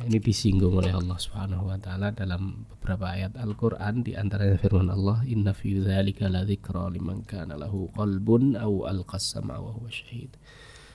Ini 0.00 0.16
disinggung 0.16 0.80
oleh 0.80 0.96
Allah 0.96 1.20
Subhanahu 1.20 1.68
wa 1.68 1.76
taala 1.76 2.08
dalam 2.08 2.64
beberapa 2.72 3.12
ayat 3.12 3.36
Al-Qur'an 3.36 4.00
di 4.00 4.16
antaranya 4.16 4.56
firman 4.56 4.88
Allah 4.88 5.20
inna 5.28 5.52
fi 5.52 5.76
dzalika 5.76 6.32
ladzikra 6.32 6.88
liman 6.88 7.20
kana 7.28 7.60
lahu 7.60 7.92
qalbun 7.92 8.56
aw 8.56 8.88
alqas 8.88 9.36
wa 9.36 9.60
huwa 9.60 9.92
syahid. 9.92 10.32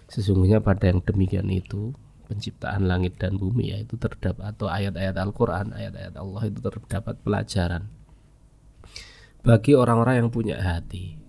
Sesungguhnya 0.10 0.58
pada 0.58 0.89
yang 0.89 1.06
demikian 1.06 1.54
itu 1.54 1.94
penciptaan 2.26 2.89
langit 2.89 3.22
dan 3.22 3.38
bumi 3.38 3.74
ya 3.74 3.78
itu 3.86 3.94
terdapat 4.02 4.58
atau 4.58 4.65
ayat-ayat 4.65 5.13
Al-Qur'an, 5.22 5.78
ayat-ayat 5.78 6.18
Allah 6.18 6.41
itu 6.50 6.60
terdapat 6.65 7.15
pelajaran 7.22 7.86
bagi 9.46 9.78
orang-orang 9.78 10.26
yang 10.26 10.30
punya 10.34 10.58
hati. 10.58 11.22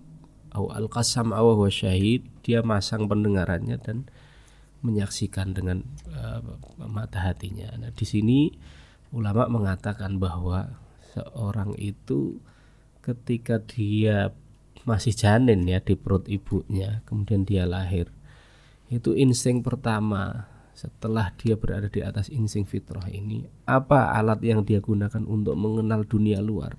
Au 0.57 0.73
al-qasam 0.73 1.37
wa 1.37 1.53
huwa 1.53 1.69
syahid, 1.69 2.25
dia 2.41 2.65
masang 2.65 3.05
pendengarannya 3.05 3.77
dan 3.77 4.09
menyaksikan 4.81 5.53
dengan 5.57 5.83
eh, 6.11 6.41
mata 6.85 7.21
hatinya. 7.21 7.73
Nah, 7.77 7.91
di 7.93 8.05
sini 8.05 8.51
ulama 9.11 9.47
mengatakan 9.47 10.19
bahwa 10.21 10.77
seorang 11.15 11.73
itu 11.79 12.37
ketika 13.01 13.63
dia 13.63 14.35
masih 14.83 15.15
janin 15.15 15.63
ya 15.67 15.79
di 15.83 15.95
perut 15.95 16.27
ibunya, 16.27 17.03
kemudian 17.07 17.43
dia 17.43 17.63
lahir. 17.67 18.11
Itu 18.87 19.15
insting 19.15 19.63
pertama 19.63 20.47
setelah 20.77 21.33
dia 21.35 21.57
berada 21.57 21.89
di 21.89 22.05
atas 22.05 22.29
insting 22.29 22.63
fitrah 22.63 23.09
ini, 23.09 23.43
apa 23.65 24.13
alat 24.13 24.39
yang 24.45 24.61
dia 24.61 24.79
gunakan 24.79 25.25
untuk 25.25 25.57
mengenal 25.57 26.05
dunia 26.05 26.39
luar? 26.39 26.77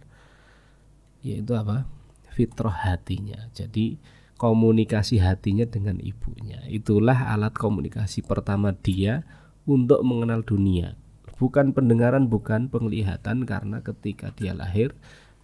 Yaitu 1.20 1.52
apa? 1.58 1.84
Fitrah 2.32 2.86
hatinya. 2.86 3.50
Jadi 3.50 3.98
komunikasi 4.37 5.21
hatinya 5.21 5.63
dengan 5.63 6.01
ibunya. 6.03 6.59
Itulah 6.67 7.31
alat 7.31 7.55
komunikasi 7.55 8.25
pertama 8.25 8.75
dia 8.75 9.23
untuk 9.63 10.03
mengenal 10.03 10.43
dunia. 10.43 10.99
Bukan 11.39 11.71
pendengaran, 11.75 12.27
bukan 12.27 12.67
penglihatan 12.67 13.43
karena 13.43 13.79
ketika 13.83 14.31
dia 14.35 14.51
lahir 14.55 14.95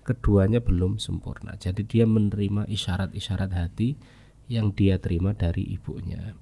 keduanya 0.03 0.59
belum 0.63 0.97
sempurna. 0.97 1.55
Jadi 1.59 1.85
dia 1.85 2.05
menerima 2.09 2.65
isyarat-isyarat 2.67 3.51
hati 3.53 3.99
yang 4.49 4.73
dia 4.73 4.97
terima 4.97 5.37
dari 5.37 5.63
ibunya. 5.75 6.35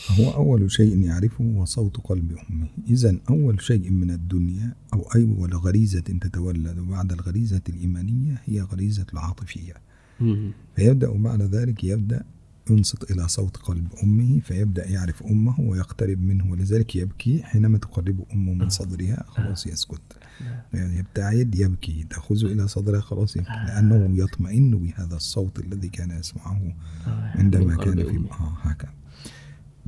فهو 0.00 0.30
أول 0.32 0.70
شيء 0.72 0.96
يعرفه 0.96 1.44
هو 1.44 1.64
صوت 1.64 1.96
قلب 2.00 2.32
أمه 2.32 2.68
إذا 2.88 3.20
أول 3.30 3.60
شيء 3.60 3.90
من 3.90 4.10
الدنيا 4.10 4.74
أو 4.94 5.02
أول 5.02 5.54
غريزة 5.54 6.00
تتولد 6.00 6.78
بعد 6.78 7.12
الغريزة 7.12 7.60
الإيمانية 7.68 8.42
هي 8.44 8.60
غريزة 8.60 9.06
العاطفية 9.12 9.74
فيبدأ 10.75 11.11
بعد 11.11 11.41
ذلك 11.41 11.83
يبدأ 11.83 12.23
ينصت 12.69 13.11
إلى 13.11 13.27
صوت 13.27 13.57
قلب 13.57 13.87
أمه 14.03 14.39
فيبدأ 14.39 14.87
يعرف 14.89 15.23
أمه 15.23 15.59
ويقترب 15.61 16.19
منه 16.21 16.51
ولذلك 16.51 16.95
يبكي 16.95 17.43
حينما 17.43 17.77
تقرب 17.77 18.25
أمه 18.33 18.53
من 18.53 18.69
صدرها 18.69 19.25
خلاص 19.27 19.67
يسكت. 19.67 20.01
يعني 20.73 20.97
يبتعد 20.97 21.55
يبكي. 21.55 22.05
تأخذه 22.09 22.45
إلى 22.45 22.67
صدرها 22.67 23.01
خلاص 23.01 23.35
يبكي. 23.37 23.49
لأنه 23.49 24.23
يطمئن 24.23 24.71
بهذا 24.77 25.15
الصوت 25.15 25.59
الذي 25.59 25.89
كان 25.89 26.11
يسمعه 26.11 26.61
عندما 27.35 27.65
من 27.65 27.77
قلب 27.77 28.01
كان 28.01 28.09
في. 28.09 28.31
آه 28.31 28.57
هكذا. 28.61 28.93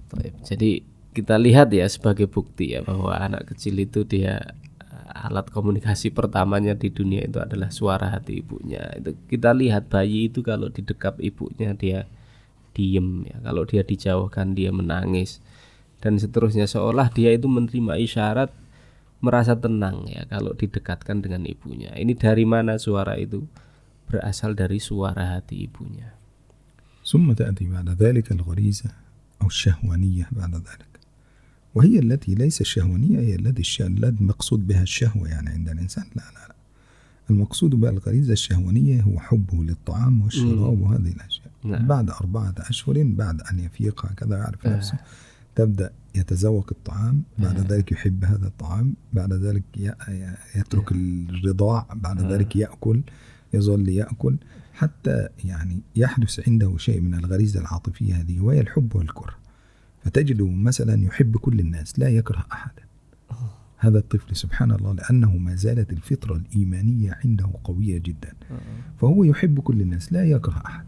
Baik, 0.08 0.40
Jadi 0.48 0.88
kita 1.12 1.36
lihat 1.36 1.68
ya 1.76 1.84
sebagai 1.90 2.32
bukti 2.32 2.78
ya 2.78 2.86
bahwa 2.86 3.12
anak 3.20 3.52
kecil 3.52 3.76
itu 3.82 4.08
dia 4.08 4.56
alat 5.17 5.49
komunikasi 5.49 6.13
pertamanya 6.13 6.77
di 6.77 6.93
dunia 6.93 7.25
itu 7.25 7.41
adalah 7.41 7.73
suara 7.73 8.13
hati 8.13 8.45
ibunya. 8.45 8.85
Itu 8.99 9.17
kita 9.29 9.57
lihat 9.57 9.89
bayi 9.89 10.29
itu 10.29 10.45
kalau 10.45 10.69
didekap 10.69 11.19
ibunya 11.19 11.73
dia 11.73 12.05
diem 12.77 13.25
ya. 13.27 13.37
Kalau 13.41 13.63
dia 13.65 13.83
dijauhkan 13.83 14.53
dia 14.53 14.71
menangis 14.71 15.41
dan 16.05 16.21
seterusnya 16.21 16.69
seolah 16.69 17.09
dia 17.11 17.33
itu 17.33 17.49
menerima 17.49 17.97
isyarat 18.01 18.51
merasa 19.23 19.55
tenang 19.55 20.05
ya 20.11 20.27
kalau 20.27 20.53
didekatkan 20.53 21.23
dengan 21.25 21.47
ibunya. 21.49 21.95
Ini 21.95 22.13
dari 22.19 22.45
mana 22.45 22.77
suara 22.77 23.17
itu? 23.17 23.47
Berasal 24.11 24.53
dari 24.53 24.77
suara 24.77 25.39
hati 25.39 25.65
ibunya. 25.65 26.23
ثم 27.03 27.33
تأتي 27.33 27.67
بعد 27.67 27.89
ذلك 27.89 28.33
الغريزة 28.33 28.91
أو 29.43 29.47
الشهوانية 29.47 30.29
بعد 30.33 30.55
ذلك 30.55 30.86
وهي 31.76 32.00
التي 32.00 32.36
ليس 32.36 32.62
الشهوانية 32.62 33.20
هي 33.20 33.36
التي 33.36 33.62
الش- 33.62 33.82
التي 33.82 34.24
مقصود 34.24 34.68
بها 34.68 34.82
الشهوة 34.84 35.28
يعني 35.28 35.50
عند 35.50 35.70
الإنسان. 35.70 36.04
لا 36.16 36.22
لا 36.22 36.48
لا. 36.48 36.56
المقصود 37.30 37.70
بها 37.70 37.90
الغريزة 37.90 38.34
الشهوانية 38.34 39.02
هو 39.02 39.20
حبه 39.20 39.64
للطعام 39.64 40.22
والشراب 40.22 40.82
وهذه 40.82 41.12
الأشياء. 41.12 41.48
نعم. 41.64 41.88
بعد 41.88 42.10
أربعة 42.10 42.54
أشهر 42.58 43.04
بعد 43.04 43.42
أن 43.42 43.60
يفيق 43.60 44.06
هكذا 44.06 44.38
يعرف 44.38 44.68
آه. 44.68 44.78
نفسه 44.78 44.98
تبدأ 45.56 45.92
يتذوق 46.16 46.68
الطعام 46.72 47.22
بعد 47.40 47.72
ذلك 47.72 47.92
يحب 47.92 48.26
هذا 48.26 48.48
الطعام 48.48 48.94
بعد 49.14 49.34
ذلك 49.34 49.64
يترك 50.56 50.92
الرضاع 50.92 51.88
بعد 51.96 52.22
ذلك 52.32 52.56
يأكل 52.56 53.02
يظل 53.54 53.90
يأكل 53.90 54.36
حتى 54.74 55.28
يعني 55.46 55.80
يحدث 55.96 56.50
عنده 56.50 56.78
شيء 56.78 57.02
من 57.02 57.14
الغريزة 57.16 57.60
العاطفية 57.60 58.16
هذه 58.16 58.40
وهي 58.40 58.60
الحب 58.62 58.96
والكره. 58.96 59.34
فتجده 60.08 60.50
مثلا 60.50 61.04
يحب 61.04 61.38
كل 61.38 61.60
الناس 61.60 62.00
لا 62.00 62.10
يكره 62.10 62.46
أحدا. 62.52 62.84
هذا 63.78 63.98
الطفل 63.98 64.36
سبحان 64.36 64.72
الله 64.72 64.94
لأنه 64.94 65.38
ما 65.38 65.56
زالت 65.56 65.94
الفطرة 65.94 66.36
الإيمانية 66.36 67.20
عنده 67.26 67.50
قوية 67.64 67.98
جدا. 67.98 68.34
فهو 68.98 69.24
يحب 69.24 69.60
كل 69.60 69.82
الناس 69.82 70.14
لا 70.14 70.26
يكره 70.26 70.64
أحد. 70.66 70.86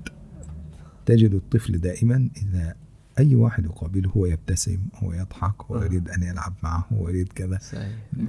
تجد 1.06 1.34
الطفل 1.34 1.78
دائما 1.78 2.30
إذا 2.38 2.76
أي 3.20 3.36
واحد 3.36 3.66
يقابله 3.66 4.10
هو 4.10 4.26
يبتسم 4.26 4.80
هو 4.96 5.14
يضحك 5.14 5.64
هو 5.64 5.84
يريد 5.84 6.10
أن 6.10 6.24
يلعب 6.24 6.54
معه 6.64 6.88
هو 6.94 7.10
يريد 7.10 7.34
كذا. 7.34 7.60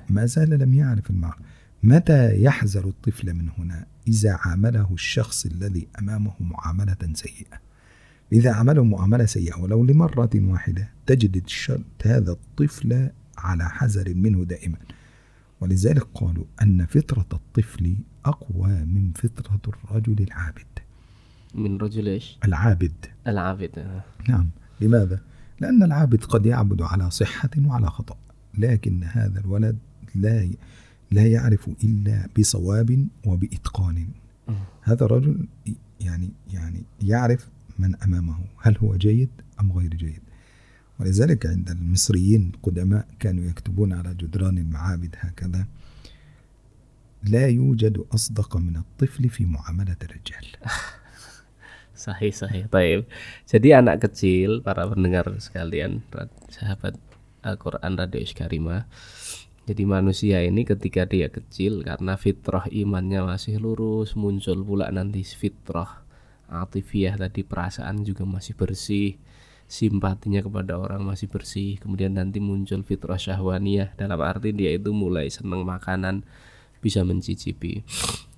ما 0.09 0.27
زال 0.27 0.51
لم 0.51 0.75
يعرف 0.75 1.11
المعنى. 1.11 1.45
متى 1.83 2.43
يحذر 2.43 2.89
الطفل 2.89 3.35
من 3.35 3.49
هنا؟ 3.59 3.87
إذا 4.09 4.33
عامله 4.33 4.89
الشخص 4.93 5.47
الذي 5.47 5.89
أمامه 5.99 6.33
معاملة 6.41 6.99
سيئة. 7.15 7.70
إذا 8.33 8.53
عمله 8.53 8.85
معاملة 8.85 9.25
سيئة 9.25 9.61
ولو 9.61 9.85
لمرة 9.85 10.31
واحدة 10.35 10.89
تجد 11.07 11.43
هذا 12.05 12.33
الطفل 12.33 13.11
على 13.39 13.69
حذر 13.69 14.15
منه 14.15 14.45
دائما. 14.45 14.77
ولذلك 15.61 16.03
قالوا 16.15 16.45
أن 16.63 16.87
فطرة 16.87 17.27
الطفل 17.33 17.97
أقوى 18.25 18.85
من 18.85 19.13
فطرة 19.13 19.61
الرجل 19.69 20.23
العابد. 20.23 20.81
min 21.55 21.79
rajul 21.79 22.07
ish 22.07 22.39
العابد. 22.45 23.07
al-abid. 23.27 23.79
نعم. 24.29 24.49
لماذا؟ 24.81 25.21
لأن 25.61 25.83
العابد 25.83 26.25
قد 26.25 26.47
يعبد 26.47 26.83
على 26.83 27.11
صحة 27.11 27.51
وعلى 27.65 27.87
خطأ 27.87 28.17
لكن 28.59 29.05
هذا 29.05 29.41
الولد 29.41 29.79
لا 30.15 30.51
لا 31.11 31.27
يعرف 31.27 31.71
إلا 31.85 32.29
بصواب 32.39 33.07
وبإتقان. 33.27 34.09
هذا 34.83 35.05
الرجل 35.05 35.47
يعني 36.01 36.31
يعني 36.53 36.83
يعرف 37.03 37.49
من 37.80 37.96
أمامه 37.96 38.38
هل 38.62 38.78
هو 38.78 38.96
جيد 38.96 39.30
أم 39.60 39.72
غير 39.72 39.96
جيد 39.96 40.22
ولذلك 41.00 41.46
عند 41.46 41.70
المصريين 41.70 42.52
القدماء 42.56 43.08
كانوا 43.20 43.44
يكتبون 43.44 43.94
على 43.94 44.14
جدران 44.14 44.58
المعابد 44.58 45.16
هكذا 45.20 45.66
لا 47.24 47.48
يوجد 47.48 48.06
أصدق 48.14 48.58
من 48.58 48.78
الطفل 48.78 49.30
في 49.30 49.46
معاملة 49.46 49.98
الرجال 50.04 50.48
Sahih 51.96 52.36
sahih. 52.36 52.68
Baik. 52.68 53.08
Jadi 53.48 53.72
anak 53.72 54.04
kecil 54.04 54.60
para 54.60 54.84
pendengar 54.84 55.32
sekalian, 55.40 56.04
sahabat 56.52 57.00
Al-Qur'an 57.40 57.96
Radio 57.96 58.20
Iskarima. 58.20 58.84
Jadi 59.66 59.88
manusia 59.88 60.44
ini 60.46 60.68
ketika 60.68 61.10
dia 61.10 61.32
kecil 61.32 61.82
karena 61.82 62.20
fitrah 62.20 62.68
imannya 62.70 63.26
masih 63.26 63.58
lurus, 63.58 64.14
muncul 64.14 64.62
pula 64.62 64.92
nanti 64.94 65.24
fitrah 65.26 65.99
atifiyah 66.51 67.15
tadi 67.17 67.47
perasaan 67.47 68.03
juga 68.03 68.27
masih 68.27 68.59
bersih, 68.59 69.17
simpatinya 69.71 70.43
kepada 70.43 70.75
orang 70.77 71.07
masih 71.07 71.31
bersih. 71.31 71.79
Kemudian 71.79 72.19
nanti 72.19 72.43
muncul 72.43 72.83
fitrah 72.83 73.17
syahwaniyah 73.17 73.95
dalam 73.95 74.19
arti 74.19 74.51
dia 74.51 74.75
itu 74.75 74.91
mulai 74.91 75.31
senang 75.31 75.63
makanan, 75.63 76.27
bisa 76.83 77.07
mencicipi. 77.07 77.87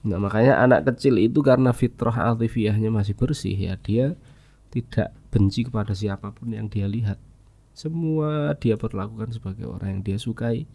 Nah, 0.04 0.20
makanya 0.20 0.60
anak 0.60 0.92
kecil 0.92 1.16
itu 1.16 1.40
karena 1.40 1.72
fitrah 1.72 2.34
altifiyahnya 2.34 2.92
masih 2.92 3.16
bersih 3.16 3.54
ya, 3.54 3.80
dia 3.80 4.18
tidak 4.68 5.14
benci 5.32 5.64
kepada 5.64 5.96
siapa 5.96 6.34
pun 6.34 6.52
yang 6.52 6.68
dia 6.68 6.84
lihat. 6.84 7.16
Semua 7.72 8.52
dia 8.60 8.76
perlakukan 8.76 9.32
sebagai 9.32 9.64
orang 9.64 9.96
yang 9.98 10.02
dia 10.04 10.18
sukai. 10.20 10.68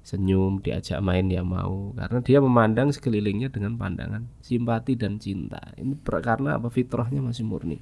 Senyum, 0.00 0.64
diajak 0.64 0.98
main 1.04 1.28
dia 1.28 1.44
mau 1.44 1.92
karena 1.92 2.18
dia 2.24 2.38
memandang 2.40 2.88
sekelilingnya 2.88 3.52
dengan 3.52 3.76
pandangan 3.76 4.26
simpati 4.40 4.96
dan 4.96 5.20
cinta. 5.20 5.60
Ini 5.76 6.00
karena 6.02 6.56
apa 6.56 6.72
fitrahnya 6.72 7.20
masih 7.20 7.44
murni. 7.44 7.78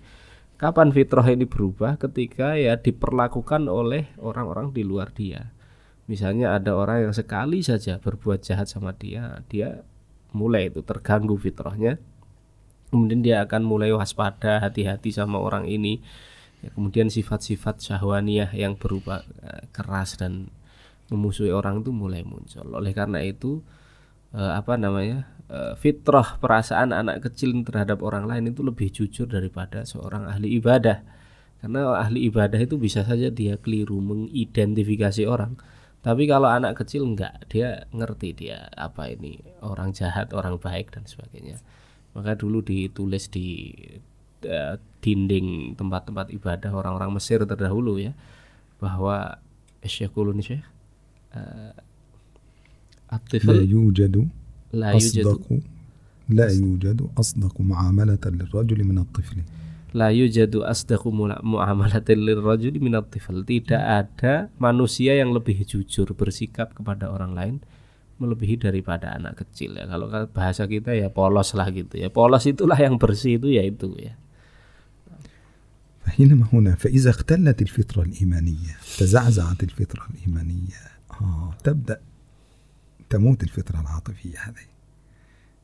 Kapan 0.59 0.91
fitrah 0.91 1.25
ini 1.31 1.47
berubah? 1.47 1.95
Ketika 1.97 2.59
ya 2.59 2.75
diperlakukan 2.75 3.71
oleh 3.71 4.11
orang-orang 4.19 4.75
di 4.75 4.83
luar 4.83 5.15
dia. 5.15 5.55
Misalnya 6.11 6.59
ada 6.59 6.75
orang 6.75 7.09
yang 7.09 7.15
sekali 7.15 7.63
saja 7.63 8.03
berbuat 8.03 8.43
jahat 8.43 8.67
sama 8.67 8.97
dia, 8.97 9.45
dia 9.47 9.87
mulai 10.33 10.73
itu 10.73 10.83
terganggu 10.83 11.37
fitrahnya 11.37 12.01
kemudian 12.89 13.21
dia 13.21 13.45
akan 13.45 13.63
mulai 13.65 13.93
waspada 13.93 14.61
hati-hati 14.65 15.13
sama 15.13 15.37
orang 15.39 15.69
ini 15.69 16.01
ya, 16.65 16.73
kemudian 16.73 17.13
sifat-sifat 17.13 17.85
syahwaniyah 17.85 18.53
yang 18.57 18.75
berupa 18.81 19.25
uh, 19.45 19.63
keras 19.71 20.17
dan 20.17 20.49
memusuhi 21.09 21.53
orang 21.53 21.81
itu 21.81 21.91
mulai 21.93 22.23
muncul. 22.25 22.69
Oleh 22.77 22.93
karena 22.93 23.25
itu 23.25 23.65
uh, 24.37 24.57
apa 24.57 24.77
namanya 24.77 25.29
uh, 25.49 25.75
fitrah 25.77 26.37
perasaan 26.37 26.93
anak 26.93 27.29
kecil 27.29 27.57
terhadap 27.65 28.05
orang 28.05 28.29
lain 28.29 28.53
itu 28.53 28.61
lebih 28.61 28.93
jujur 28.93 29.29
daripada 29.29 29.85
seorang 29.89 30.29
ahli 30.29 30.61
ibadah. 30.61 31.01
Karena 31.59 31.99
ahli 31.99 32.31
ibadah 32.31 32.61
itu 32.61 32.79
bisa 32.79 33.03
saja 33.03 33.33
dia 33.33 33.59
keliru 33.59 33.99
mengidentifikasi 33.99 35.27
orang. 35.27 35.59
Tapi 35.99 36.31
kalau 36.31 36.47
anak 36.47 36.79
kecil 36.79 37.03
enggak, 37.03 37.43
dia 37.51 37.91
ngerti 37.91 38.31
dia 38.31 38.71
apa 38.79 39.11
ini 39.11 39.43
orang 39.67 39.91
jahat, 39.91 40.31
orang 40.31 40.63
baik 40.63 40.95
dan 40.95 41.03
sebagainya. 41.03 41.59
Maka 42.15 42.39
dulu 42.39 42.63
ditulis 42.63 43.27
di 43.27 43.75
uh, 44.47 44.79
dinding 45.03 45.75
tempat-tempat 45.75 46.31
ibadah 46.31 46.71
orang-orang 46.71 47.19
Mesir 47.19 47.43
terdahulu 47.43 47.99
ya 47.99 48.15
bahwa 48.79 49.43
Syekhulun 49.83 50.39
Syekh 50.39 50.78
uh, 51.36 51.74
لا 53.34 53.62
يوجد 53.62 54.28
أصدق 54.74 55.60
لا 56.30 56.50
يوجد 56.50 57.00
أصدق 57.18 57.62
معاملة 57.62 58.24
للرجل 58.26 58.84
من 58.84 58.98
الطفل 58.98 59.38
la 59.94 60.10
yujadu 60.10 60.66
asdaqu 60.66 61.14
muamalatil 61.14 62.18
lirrajuli 62.18 62.82
minat 62.82 63.14
tifl. 63.14 63.46
Tidak 63.46 63.78
ada 63.78 64.50
manusia 64.58 65.14
yang 65.14 65.30
lebih 65.32 65.62
jujur 65.70 66.18
bersikap 66.18 66.74
kepada 66.74 67.14
orang 67.14 67.38
lain 67.38 67.56
melebihi 68.18 68.58
daripada 68.58 69.14
anak 69.14 69.46
kecil 69.46 69.78
ya. 69.78 69.86
Kalau 69.86 70.10
bahasa 70.34 70.66
kita 70.66 70.98
ya 70.98 71.14
polos 71.14 71.54
lah 71.54 71.70
gitu 71.70 72.02
ya. 72.02 72.10
Polos 72.10 72.50
itulah 72.50 72.78
yang 72.82 72.98
bersih 72.98 73.38
itu 73.38 73.54
ya 73.54 73.64
itu 73.64 73.94
ya. 74.02 74.18
فحينما 76.04 76.52
هنا 76.54 76.76
فإذا 76.76 77.10
اختلت 77.10 77.62
الفطرة 77.62 78.02
الإيمانية 78.04 78.76
تزعزعت 79.00 79.64
الفطرة 79.64 80.04
الإيمانية 80.12 80.76
آه 80.76 80.97
تبدأ 81.65 82.01
تموت 83.11 83.43
الفطرة 83.43 83.81
العاطفية 83.81 84.39
هذه. 84.39 84.67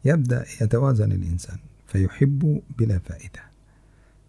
يبدأ 0.04 0.44
يتوازن 0.60 1.12
الإنسان 1.12 1.58
فيحب 1.86 2.62
بلا 2.78 2.98
فائدة. 2.98 3.42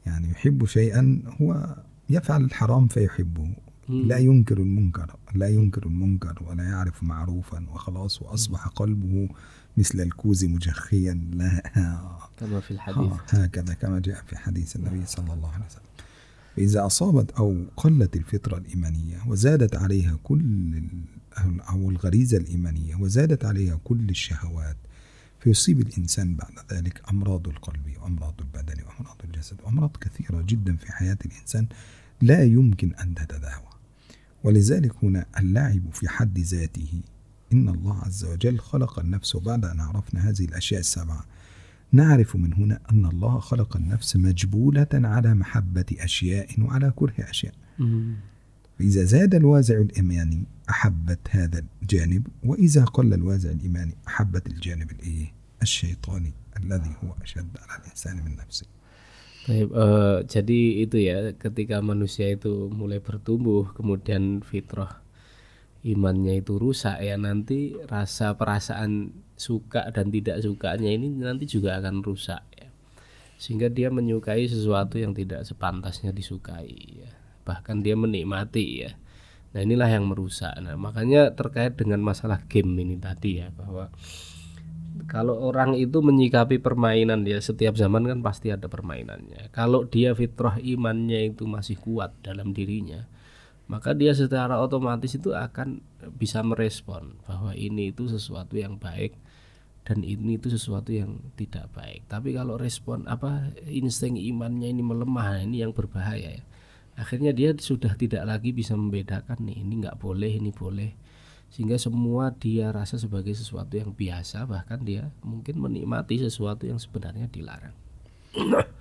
يعني 0.06 0.30
يحب 0.32 0.66
شيئا 0.66 1.22
هو 1.42 1.76
يفعل 2.10 2.44
الحرام 2.44 2.88
فيحبه. 2.88 3.50
لا 3.90 4.18
ينكر 4.18 4.58
المنكر 4.58 5.16
لا 5.36 5.48
ينكر 5.48 5.86
المنكر 5.86 6.44
ولا 6.48 6.64
يعرف 6.64 7.04
معروفا 7.04 7.66
وخلاص 7.70 8.22
وأصبح 8.22 8.68
قلبه 8.68 9.30
مثل 9.78 10.00
الكوز 10.00 10.46
مجخيا. 10.46 11.14
لا. 11.34 11.62
كما 12.40 12.60
في 12.60 12.72
الحديث. 12.72 13.14
هكذا 13.30 13.74
كما 13.74 14.00
جاء 14.00 14.24
في 14.28 14.38
حديث 14.38 14.76
النبي 14.76 15.06
صلى 15.06 15.34
الله 15.34 15.52
عليه 15.54 15.66
وسلم. 15.66 15.82
فإذا 16.56 16.86
أصابت 16.86 17.32
أو 17.32 17.64
قلت 17.78 18.16
الفطرة 18.16 18.58
الإيمانية 18.58 19.18
وزادت 19.28 19.76
عليها 19.76 20.18
كل 20.24 20.84
أو 21.70 21.90
الغريزة 21.90 22.38
الإيمانية 22.38 22.96
وزادت 22.96 23.46
عليها 23.46 23.80
كل 23.84 24.10
الشهوات 24.10 24.78
فيصيب 25.40 25.80
الإنسان 25.80 26.36
بعد 26.36 26.74
ذلك 26.74 27.02
أمراض 27.10 27.48
القلب 27.48 27.98
وأمراض 28.02 28.36
البدن 28.40 28.84
وأمراض 28.84 29.18
الجسد 29.24 29.58
وأمراض 29.64 29.98
كثيرة 30.02 30.42
جدا 30.42 30.76
في 30.76 30.92
حياة 30.92 31.18
الإنسان 31.26 31.68
لا 32.22 32.44
يمكن 32.44 32.94
أن 32.94 33.16
تتداوى. 33.16 33.70
ولذلك 34.44 35.04
هنا 35.04 35.26
اللعب 35.40 35.82
في 35.94 36.10
حد 36.10 36.40
ذاته. 36.40 37.02
إن 37.54 37.70
الله 37.70 38.00
عز 38.00 38.26
وجل 38.26 38.60
خلق 38.60 39.00
النفس 39.00 39.36
وبعد 39.36 39.66
أن 39.66 39.80
عرفنا 39.80 40.30
هذه 40.30 40.46
الأشياء 40.46 40.80
السبعة. 40.80 41.26
نعرف 41.92 42.36
من 42.36 42.54
هنا 42.54 42.80
أن 42.92 43.06
الله 43.06 43.40
خلق 43.40 43.78
النفس 43.78 44.16
مجبولة 44.16 44.88
على 44.94 45.34
محبة 45.34 45.86
أشياء 46.00 46.62
وعلى 46.62 46.94
كره 46.96 47.14
أشياء. 47.20 47.54
فإذا 48.79 49.05
زاد 49.05 49.35
الوازع 49.35 49.75
الإيماني 49.75 50.45
أحبت 50.71 51.19
هذا 51.31 51.65
الجانب 51.83 52.27
وإذا 52.45 52.85
قل 52.85 53.15
الوازع 53.15 53.51
الإيماني 53.51 53.95
أحبت 54.09 54.47
الجانب 54.47 54.91
الإيه 54.91 55.33
الشيطاني 55.63 56.33
الذي 56.65 56.91
هو 57.05 57.15
أشد 57.23 57.57
على 57.69 57.83
الإنسان 57.85 58.17
من 58.25 58.37
نفسه 58.37 58.67
Baik, 59.41 59.73
uh, 59.73 60.21
jadi 60.29 60.85
itu 60.85 61.01
ya 61.01 61.33
ketika 61.33 61.81
manusia 61.81 62.29
itu 62.29 62.69
mulai 62.69 63.01
bertumbuh 63.01 63.73
kemudian 63.73 64.45
fitrah 64.45 65.01
imannya 65.81 66.45
itu 66.45 66.61
rusak 66.61 67.01
ya 67.01 67.17
nanti 67.17 67.73
rasa 67.89 68.37
perasaan 68.37 69.17
suka 69.41 69.89
dan 69.97 70.13
tidak 70.13 70.45
sukanya 70.45 70.93
ini 70.93 71.09
nanti 71.17 71.49
juga 71.49 71.81
akan 71.81 72.05
rusak 72.05 72.45
ya 72.53 72.69
sehingga 73.41 73.73
dia 73.73 73.89
menyukai 73.89 74.45
sesuatu 74.45 75.01
yang 75.01 75.17
tidak 75.17 75.49
sepantasnya 75.49 76.13
disukai 76.13 77.01
ya 77.01 77.11
bahkan 77.46 77.86
dia 77.86 77.94
menikmati 77.94 78.66
ya 78.84 78.92
nah 79.56 79.64
inilah 79.64 79.88
yang 79.88 80.10
merusak 80.10 80.52
nah 80.60 80.76
makanya 80.76 81.32
terkait 81.32 81.80
dengan 81.80 82.04
masalah 82.04 82.44
game 82.50 82.76
ini 82.82 83.00
tadi 83.00 83.40
ya 83.40 83.54
bahwa 83.56 83.88
kalau 85.06 85.38
orang 85.52 85.76
itu 85.76 86.00
menyikapi 86.00 86.58
permainan 86.64 87.28
dia 87.28 87.38
setiap 87.44 87.76
zaman 87.76 88.08
kan 88.08 88.20
pasti 88.24 88.50
ada 88.50 88.72
permainannya. 88.72 89.52
Kalau 89.52 89.84
dia 89.84 90.16
fitrah 90.16 90.56
imannya 90.58 91.36
itu 91.36 91.44
masih 91.44 91.76
kuat 91.76 92.16
dalam 92.24 92.56
dirinya, 92.56 93.04
maka 93.68 93.92
dia 93.92 94.16
secara 94.16 94.58
otomatis 94.64 95.12
itu 95.20 95.36
akan 95.36 95.84
bisa 96.16 96.40
merespon 96.42 97.20
bahwa 97.28 97.52
ini 97.54 97.92
itu 97.92 98.08
sesuatu 98.08 98.56
yang 98.56 98.80
baik 98.80 99.20
dan 99.86 100.02
ini 100.02 100.40
itu 100.40 100.50
sesuatu 100.50 100.90
yang 100.96 101.22
tidak 101.38 101.70
baik. 101.76 102.08
Tapi 102.08 102.34
kalau 102.34 102.58
respon 102.58 103.06
apa 103.06 103.54
insting 103.70 104.18
imannya 104.18 104.72
ini 104.72 104.82
melemah, 104.82 105.44
ini 105.44 105.62
yang 105.62 105.76
berbahaya 105.76 106.42
ya 106.42 106.44
Akhirnya 106.99 107.33
dia 107.33 107.57
sudah 107.57 107.97
tidak 107.97 108.29
lagi 108.29 108.53
bisa 108.53 108.77
membedakan 108.77 109.41
nih 109.41 109.65
ini 109.65 109.81
nggak 109.81 109.97
boleh, 109.97 110.37
ini 110.37 110.53
boleh 110.53 110.93
sehingga 111.51 111.75
semua 111.83 112.31
dia 112.31 112.71
rasa 112.71 112.95
sebagai 112.95 113.35
sesuatu 113.35 113.75
yang 113.75 113.91
biasa 113.91 114.47
bahkan 114.47 114.87
dia 114.87 115.11
mungkin 115.27 115.59
menikmati 115.59 116.23
sesuatu 116.23 116.71
yang 116.71 116.79
sebenarnya 116.79 117.27
dilarang 117.27 117.75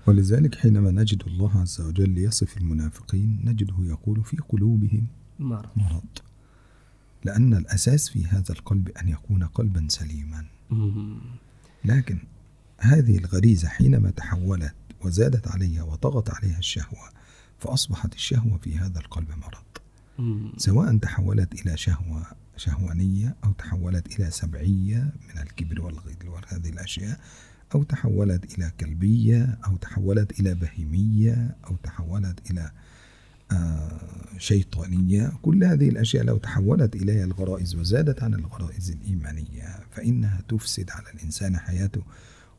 ولذلك 0.06 0.54
حينما 0.54 0.90
نجد 0.90 1.22
الله 1.26 1.60
عز 1.60 1.80
وجل 1.80 2.18
يصف 2.18 2.56
المنافقين 2.56 3.42
نجده 3.44 3.74
يقول 3.80 4.24
في 4.24 4.36
قلوبهم 4.36 5.06
مرض, 5.38 5.68
مرض. 5.76 6.14
لأن 7.24 7.54
الأساس 7.54 8.08
في 8.08 8.26
هذا 8.26 8.52
القلب 8.54 8.88
أن 8.88 9.08
يكون 9.08 9.44
قلبا 9.44 9.86
سليما 9.88 10.44
لكن 11.84 12.18
هذه 12.78 13.18
الغريزة 13.18 13.68
حينما 13.68 14.10
تحولت 14.10 14.74
وزادت 15.04 15.48
عليها 15.48 15.82
وطغت 15.82 16.30
عليها 16.30 16.58
الشهوة 16.58 17.10
فأصبحت 17.59 18.13
الشهوة 18.13 18.57
في 18.57 18.77
هذا 18.77 18.99
القلب 18.99 19.29
مرض. 19.29 19.65
سواء 20.57 20.97
تحولت 20.97 21.61
إلى 21.61 21.77
شهوة 21.77 22.25
شهوانية 22.57 23.35
أو 23.43 23.51
تحولت 23.51 24.19
إلى 24.19 24.31
سبعية 24.31 25.13
من 25.29 25.41
الكبر 25.41 25.81
والغل 25.81 26.27
وهذه 26.27 26.69
الأشياء 26.69 27.19
أو 27.75 27.83
تحولت 27.83 28.57
إلى 28.57 28.71
كلبية 28.79 29.57
أو 29.67 29.75
تحولت 29.75 30.39
إلى 30.39 30.55
بهيمية 30.55 31.55
أو 31.67 31.75
تحولت 31.83 32.51
إلى 32.51 32.71
آه، 33.51 33.99
شيطانية. 34.37 35.31
كل 35.41 35.63
هذه 35.63 35.89
الأشياء 35.89 36.23
لو 36.23 36.37
تحولت 36.37 36.95
إليها 36.95 37.23
الغرائز 37.23 37.75
وزادت 37.75 38.23
عن 38.23 38.33
الغرائز 38.33 38.91
الإيمانية 38.91 39.79
فإنها 39.91 40.41
تفسد 40.47 40.89
على 40.91 41.05
الإنسان 41.13 41.57
حياته. 41.57 42.01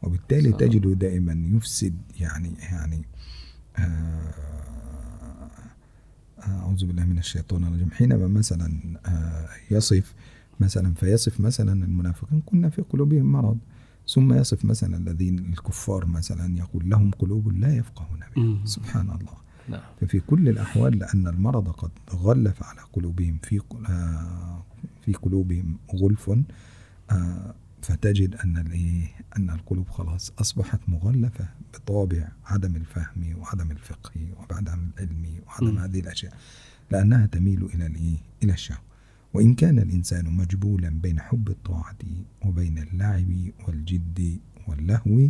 وبالتالي 0.03 0.51
صح. 0.51 0.57
تجده 0.59 0.93
دائما 0.95 1.57
يفسد 1.57 1.95
يعني 2.21 2.55
يعني 2.59 3.03
آه، 3.79 4.33
أعوذ 6.39 6.87
بالله 6.87 7.05
من 7.05 7.19
الشيطان 7.19 7.65
الرجيم. 7.65 7.91
حينما 7.91 8.27
مثلا 8.29 8.99
آه، 9.07 9.49
يصف 9.71 10.15
مثلا 10.61 10.95
فيصف 10.95 11.41
مثلا 11.41 11.73
المنافقين 11.85 12.43
كنا 12.47 12.71
في 12.71 12.83
قلوبهم 12.83 13.33
مرض. 13.33 13.59
ثم 14.09 14.33
يصف 14.33 14.65
مثلا 14.65 14.97
الذين 14.97 15.39
الكفار 15.39 16.07
مثلا 16.07 16.59
يقول 16.59 16.91
لهم 16.91 17.11
قلوب 17.11 17.53
لا 17.53 17.77
يفقهون 17.77 18.21
بها. 18.37 18.67
سبحان 18.67 19.11
الله 19.11 19.37
نعم. 19.69 19.81
ففي 20.01 20.21
كل 20.21 20.49
الأحوال 20.49 20.99
لأن 20.99 21.27
المرض 21.27 21.69
قد 21.69 21.91
غلف 22.11 22.63
على 22.63 22.81
قلوبهم. 22.93 23.39
في 23.43 23.61
آه، 23.89 24.63
في 25.05 25.13
قلوبهم 25.13 25.79
غلف 25.95 26.31
آه، 27.11 27.55
فتجد 27.83 28.35
أن 28.35 28.57
الإيه 28.59 29.07
أن 29.37 29.51
القلوب 29.51 29.89
خلاص 29.89 30.33
أصبحت 30.39 30.81
مغلفة 30.89 31.49
بطابع 31.75 32.29
عدم 32.47 32.77
الفهم 32.77 33.37
وعدم 33.39 33.71
الفقه 33.71 34.13
وعدم 34.37 34.91
العلم 34.99 35.41
وعدم 35.47 35.67
مم. 35.71 35.79
هذه 35.79 36.01
الأشياء 36.01 36.33
لأنها 36.91 37.27
تميل 37.27 37.65
إلى 37.65 37.87
الإيه 37.87 38.17
إلى 38.43 38.53
الشهوة 38.53 38.81
وإن 39.35 39.55
كان 39.55 39.79
الإنسان 39.79 40.25
مجبولا 40.37 40.89
بين 40.89 41.21
حب 41.21 41.49
الطاعة 41.49 41.97
وبين 42.45 42.79
اللعب 42.79 43.51
والجد 43.69 44.41
واللهو 44.69 45.29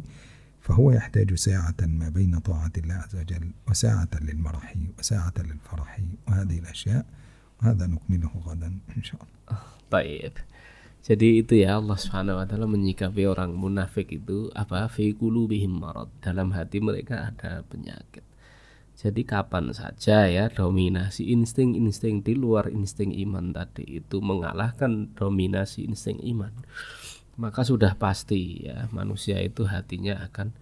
فهو 0.61 0.91
يحتاج 0.93 1.35
ساعة 1.35 1.75
ما 1.81 2.09
بين 2.09 2.39
طاعة 2.39 2.73
الله 2.79 2.95
عز 2.95 3.17
وجل 3.17 3.51
وساعة 3.69 4.09
للمرح 4.21 4.75
وساعة 4.99 5.35
للفرح 5.39 6.01
وهذه 6.29 6.59
الأشياء 6.59 7.07
وهذا 7.63 7.87
نكمله 7.87 8.29
غدا 8.47 8.79
إن 8.97 9.03
شاء 9.03 9.23
الله 9.23 9.59
Taib. 9.91 10.33
Jadi 11.07 11.39
itu 11.39 11.63
ya 11.63 11.79
Allah 11.79 11.95
Subhanahu 11.95 12.43
wa 12.43 12.47
taala 12.51 12.67
menyikapi 12.67 13.31
orang 13.31 13.55
munafik 13.55 14.11
itu 14.11 14.51
apa 14.59 14.91
fi 14.91 15.15
qulubihim 15.15 15.79
marad. 15.79 16.11
Dalam 16.19 16.51
hati 16.51 16.83
mereka 16.83 17.31
ada 17.31 17.63
penyakit. 17.63 18.27
Jadi 18.99 19.23
kapan 19.23 19.71
saja 19.71 20.27
ya 20.27 20.51
dominasi 20.51 21.31
insting-insting 21.31 22.27
di 22.27 22.35
luar 22.35 22.75
insting 22.75 23.15
iman 23.23 23.55
tadi 23.55 24.03
itu 24.03 24.19
mengalahkan 24.19 25.15
dominasi 25.15 25.87
insting 25.87 26.19
iman. 26.35 26.51
Maka 27.39 27.63
sudah 27.63 27.95
pasti 27.95 28.67
ya 28.67 28.91
manusia 28.91 29.39
itu 29.39 29.63
hatinya 29.63 30.27
akan 30.27 30.59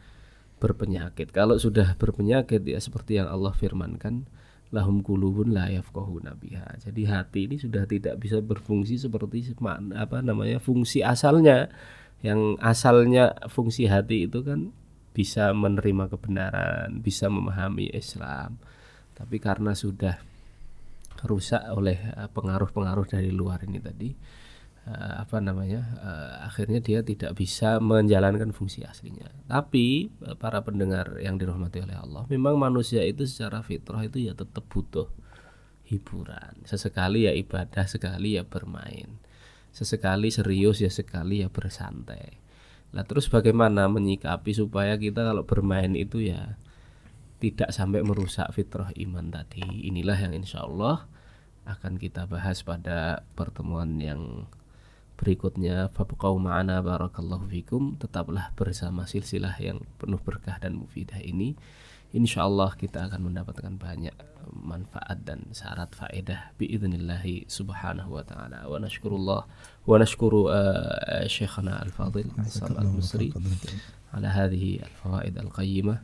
berpenyakit. 0.61 1.33
Kalau 1.33 1.57
sudah 1.57 1.97
berpenyakit 1.97 2.69
ya 2.69 2.77
seperti 2.85 3.17
yang 3.17 3.33
Allah 3.33 3.57
firmankan 3.57 4.29
lahum 4.70 5.05
kulubun 5.05 5.53
la 5.53 5.68
yafqahuna 5.68 6.38
biha. 6.38 6.81
Jadi 6.81 7.03
hati 7.05 7.40
ini 7.50 7.57
sudah 7.61 7.85
tidak 7.85 8.16
bisa 8.22 8.40
berfungsi 8.40 8.96
seperti 8.96 9.53
apa 9.94 10.24
namanya 10.24 10.62
fungsi 10.62 11.05
asalnya. 11.05 11.68
Yang 12.24 12.57
asalnya 12.64 13.37
fungsi 13.53 13.85
hati 13.85 14.24
itu 14.24 14.40
kan 14.40 14.72
bisa 15.12 15.53
menerima 15.53 16.09
kebenaran, 16.09 17.05
bisa 17.05 17.29
memahami 17.29 17.92
Islam. 17.92 18.57
Tapi 19.12 19.37
karena 19.38 19.77
sudah 19.77 20.16
rusak 21.29 21.62
oleh 21.70 21.96
eh, 21.96 22.29
pengaruh-pengaruh 22.33 23.07
dari 23.07 23.31
luar 23.31 23.62
ini 23.64 23.79
tadi 23.79 24.11
eh, 24.88 25.14
apa 25.20 25.40
namanya 25.40 25.83
eh, 26.01 26.35
akhirnya 26.49 26.81
dia 26.85 27.01
tidak 27.01 27.37
bisa 27.37 27.81
menjalankan 27.81 28.53
fungsi 28.53 28.85
aslinya. 28.85 29.29
Tapi 29.49 30.09
eh, 30.25 30.37
para 30.37 30.61
pendengar 30.64 31.20
yang 31.20 31.40
dirahmati 31.40 31.85
oleh 31.85 31.97
Allah 31.97 32.25
memang 32.29 32.57
manusia 32.61 33.05
itu 33.05 33.25
secara 33.25 33.64
fitrah 33.64 34.05
itu 34.05 34.20
ya 34.20 34.33
tetap 34.37 34.64
butuh 34.68 35.09
hiburan. 35.88 36.64
Sesekali 36.64 37.29
ya 37.29 37.33
ibadah 37.33 37.85
sekali 37.85 38.37
ya 38.37 38.44
bermain. 38.44 39.20
Sesekali 39.75 40.31
serius 40.31 40.79
ya 40.81 40.88
sekali 40.88 41.42
ya 41.42 41.51
bersantai. 41.51 42.40
Lah 42.94 43.03
terus 43.03 43.27
bagaimana 43.27 43.90
menyikapi 43.90 44.55
supaya 44.55 44.94
kita 44.94 45.27
kalau 45.27 45.42
bermain 45.42 45.99
itu 45.99 46.23
ya 46.23 46.55
tidak 47.42 47.75
sampai 47.75 48.07
merusak 48.07 48.49
fitrah 48.55 48.94
iman 48.94 49.35
tadi? 49.35 49.66
Inilah 49.90 50.16
yang 50.16 50.33
insya 50.33 50.62
Allah 50.62 51.11
akan 51.66 51.99
kita 51.99 52.31
bahas 52.31 52.62
pada 52.62 53.27
pertemuan 53.35 53.99
yang 53.99 54.47
berikutnya 55.14 55.88
fabqau 55.94 56.37
ma'ana 56.38 56.83
barakallahu 56.83 57.46
fikum. 57.50 57.96
Tetaplah 57.98 58.50
bersama 58.55 59.07
silsilah 59.07 59.55
yang 59.62 59.83
penuh 59.98 60.18
berkah 60.20 60.59
dan 60.59 60.79
mufidah 60.79 61.18
ini. 61.22 61.55
Insya 62.14 62.46
Allah 62.46 62.70
kita 62.79 63.11
akan 63.11 63.27
mendapatkan 63.27 63.74
banyak 63.74 64.14
manfaat 64.55 65.24
dan 65.27 65.50
syarat 65.50 65.90
faedah 65.96 66.55
biiznillahi 66.61 67.50
subhanahu 67.50 68.20
wa 68.20 68.22
ta'ala. 68.22 68.70
Wa 68.70 68.79
nashkurullah 68.79 69.42
wa 69.83 69.94
nashkuru 69.98 70.46
uh, 70.46 71.27
syekhana 71.27 71.83
al-fadil 71.83 72.31
Hasan 72.38 72.79
al-Musri 72.79 73.35
ala 74.14 74.31
hadhihi 74.31 74.85
al-fawaid 74.85 75.35
al-qayyimah. 75.42 75.98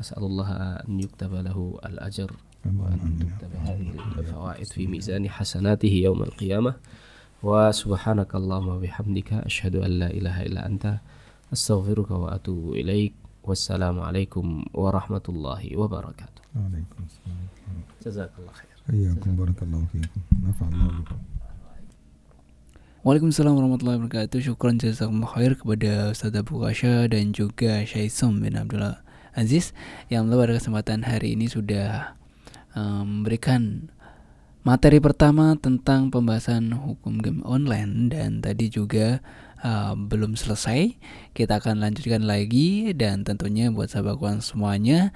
Nasallallah 0.00 0.80
an 0.80 0.92
yuktaba 0.96 1.44
lahu 1.44 1.76
al-ajr. 1.84 2.32
Wa 2.64 2.88
an 2.88 3.20
tuktaba 3.20 3.56
hadhihi 3.66 3.98
al-fawaid 4.24 4.68
fi 4.72 4.88
mizani 4.88 5.28
hasanatihi 5.28 6.08
yawm 6.08 6.24
al-qiyamah 6.24 6.80
wa 7.42 7.74
subhanakallahumma 7.74 8.78
bihamdika 8.78 9.42
asyhadu 9.42 9.82
an 9.82 9.98
la 9.98 10.08
ilaha 10.14 10.46
illa 10.46 10.62
anta 10.62 11.02
astaghfiruka 11.50 12.14
wa 12.14 12.38
atubu 12.38 12.78
ilaik. 12.78 13.18
Wassalamualaikum 13.42 14.70
warahmatullahi 14.70 15.74
wabarakatuh. 15.74 16.54
Waalaikumsalam. 16.54 17.50
Jazakallah 17.98 18.54
khair. 18.54 18.70
Waalaikumsalam 23.02 23.52
warahmatullahi 23.58 23.98
wabarakatuh. 23.98 24.38
Syukuran 24.38 24.78
jazakumullah 24.78 25.34
khair 25.34 25.58
kepada 25.58 26.14
Ustaz 26.14 26.38
Abu 26.38 26.62
Qasha 26.62 27.10
dan 27.10 27.34
juga 27.34 27.82
Syaisum 27.82 28.38
bin 28.38 28.54
Abdullah 28.54 29.02
Aziz 29.34 29.74
Yang 30.06 30.30
pada 30.30 30.52
kesempatan 30.54 31.02
hari 31.02 31.34
ini 31.34 31.50
sudah 31.50 32.14
eh, 32.78 33.02
memberikan 33.02 33.90
um, 33.90 34.01
materi 34.62 35.02
pertama 35.02 35.58
tentang 35.58 36.10
pembahasan 36.10 36.70
hukum 36.74 37.18
game 37.18 37.42
online 37.42 38.10
Dan 38.10 38.38
tadi 38.42 38.70
juga 38.70 39.18
uh, 39.62 39.94
belum 39.94 40.38
selesai. 40.38 40.98
Kita 41.34 41.58
akan 41.58 41.82
lanjutkan 41.82 42.22
lagi 42.26 42.94
dan 42.94 43.26
tentunya 43.26 43.70
buat 43.70 43.90
sahabat 43.90 44.18
kawan 44.18 44.40
semuanya 44.42 45.10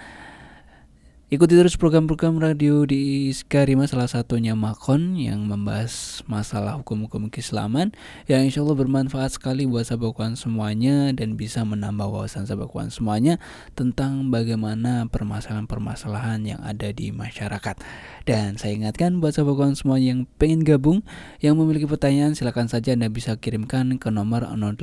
Ikuti 1.27 1.59
terus 1.59 1.75
program-program 1.75 2.39
radio 2.39 2.87
di 2.87 3.35
Skarima 3.35 3.91
salah 3.91 4.07
satunya 4.07 4.55
Makon 4.55 5.19
yang 5.19 5.43
membahas 5.43 6.23
masalah 6.31 6.79
hukum-hukum 6.79 7.35
keislaman 7.35 7.91
yang 8.31 8.47
insya 8.47 8.63
Allah 8.63 8.79
bermanfaat 8.79 9.35
sekali 9.35 9.67
buat 9.67 9.91
sahabat 9.91 10.15
kawan 10.15 10.39
semuanya 10.39 11.11
dan 11.11 11.35
bisa 11.35 11.67
menambah 11.67 12.07
wawasan 12.07 12.47
sahabat 12.47 12.71
kawan 12.71 12.95
semuanya 12.95 13.43
tentang 13.75 14.31
bagaimana 14.31 15.11
permasalahan-permasalahan 15.11 16.47
yang 16.47 16.63
ada 16.63 16.95
di 16.95 17.11
masyarakat. 17.11 17.75
Dan 18.23 18.55
saya 18.55 18.79
ingatkan 18.79 19.19
buat 19.19 19.35
sahabat 19.35 19.59
kawan 19.59 19.75
semuanya 19.75 20.15
yang 20.15 20.31
pengen 20.39 20.63
gabung, 20.63 21.03
yang 21.43 21.59
memiliki 21.59 21.91
pertanyaan 21.91 22.39
silakan 22.39 22.71
saja 22.71 22.95
Anda 22.95 23.11
bisa 23.11 23.35
kirimkan 23.35 23.99
ke 23.99 24.15
nomor 24.15 24.47
081 24.47 24.79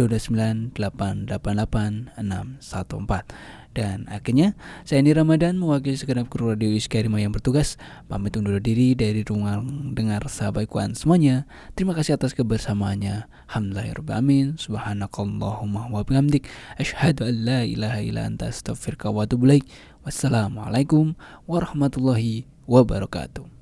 229 0.00 0.72
888 0.72 2.24
614. 2.24 3.65
Dan 3.76 4.08
akhirnya, 4.08 4.56
saya 4.88 5.04
Andi 5.04 5.12
Ramadan 5.12 5.60
mewakili 5.60 6.00
segenap 6.00 6.32
kru 6.32 6.48
Radio 6.48 6.72
Iskarima 6.72 7.20
yang 7.20 7.36
bertugas 7.36 7.76
pamit 8.08 8.32
undur 8.40 8.56
diri 8.56 8.96
dari 8.96 9.20
ruang 9.20 9.92
dengar 9.92 10.24
sahabat 10.32 10.64
kuan 10.64 10.96
semuanya. 10.96 11.44
Terima 11.76 11.92
kasih 11.92 12.16
atas 12.16 12.32
kebersamaannya. 12.32 13.28
Alhamdulillahirrahmanirrahim. 13.52 14.56
Subhanakallahumma 14.56 15.92
wa 15.92 16.00
bihamdik. 16.08 16.48
Asyhadu 16.80 17.28
an 17.28 17.36
la 17.44 17.60
ilaha 17.68 18.00
illa 18.00 18.24
anta 18.24 18.48
astaghfiruka 18.48 19.12
wa. 19.12 19.28
Wassalamualaikum 20.08 21.12
warahmatullahi 21.44 22.48
wabarakatuh. 22.64 23.55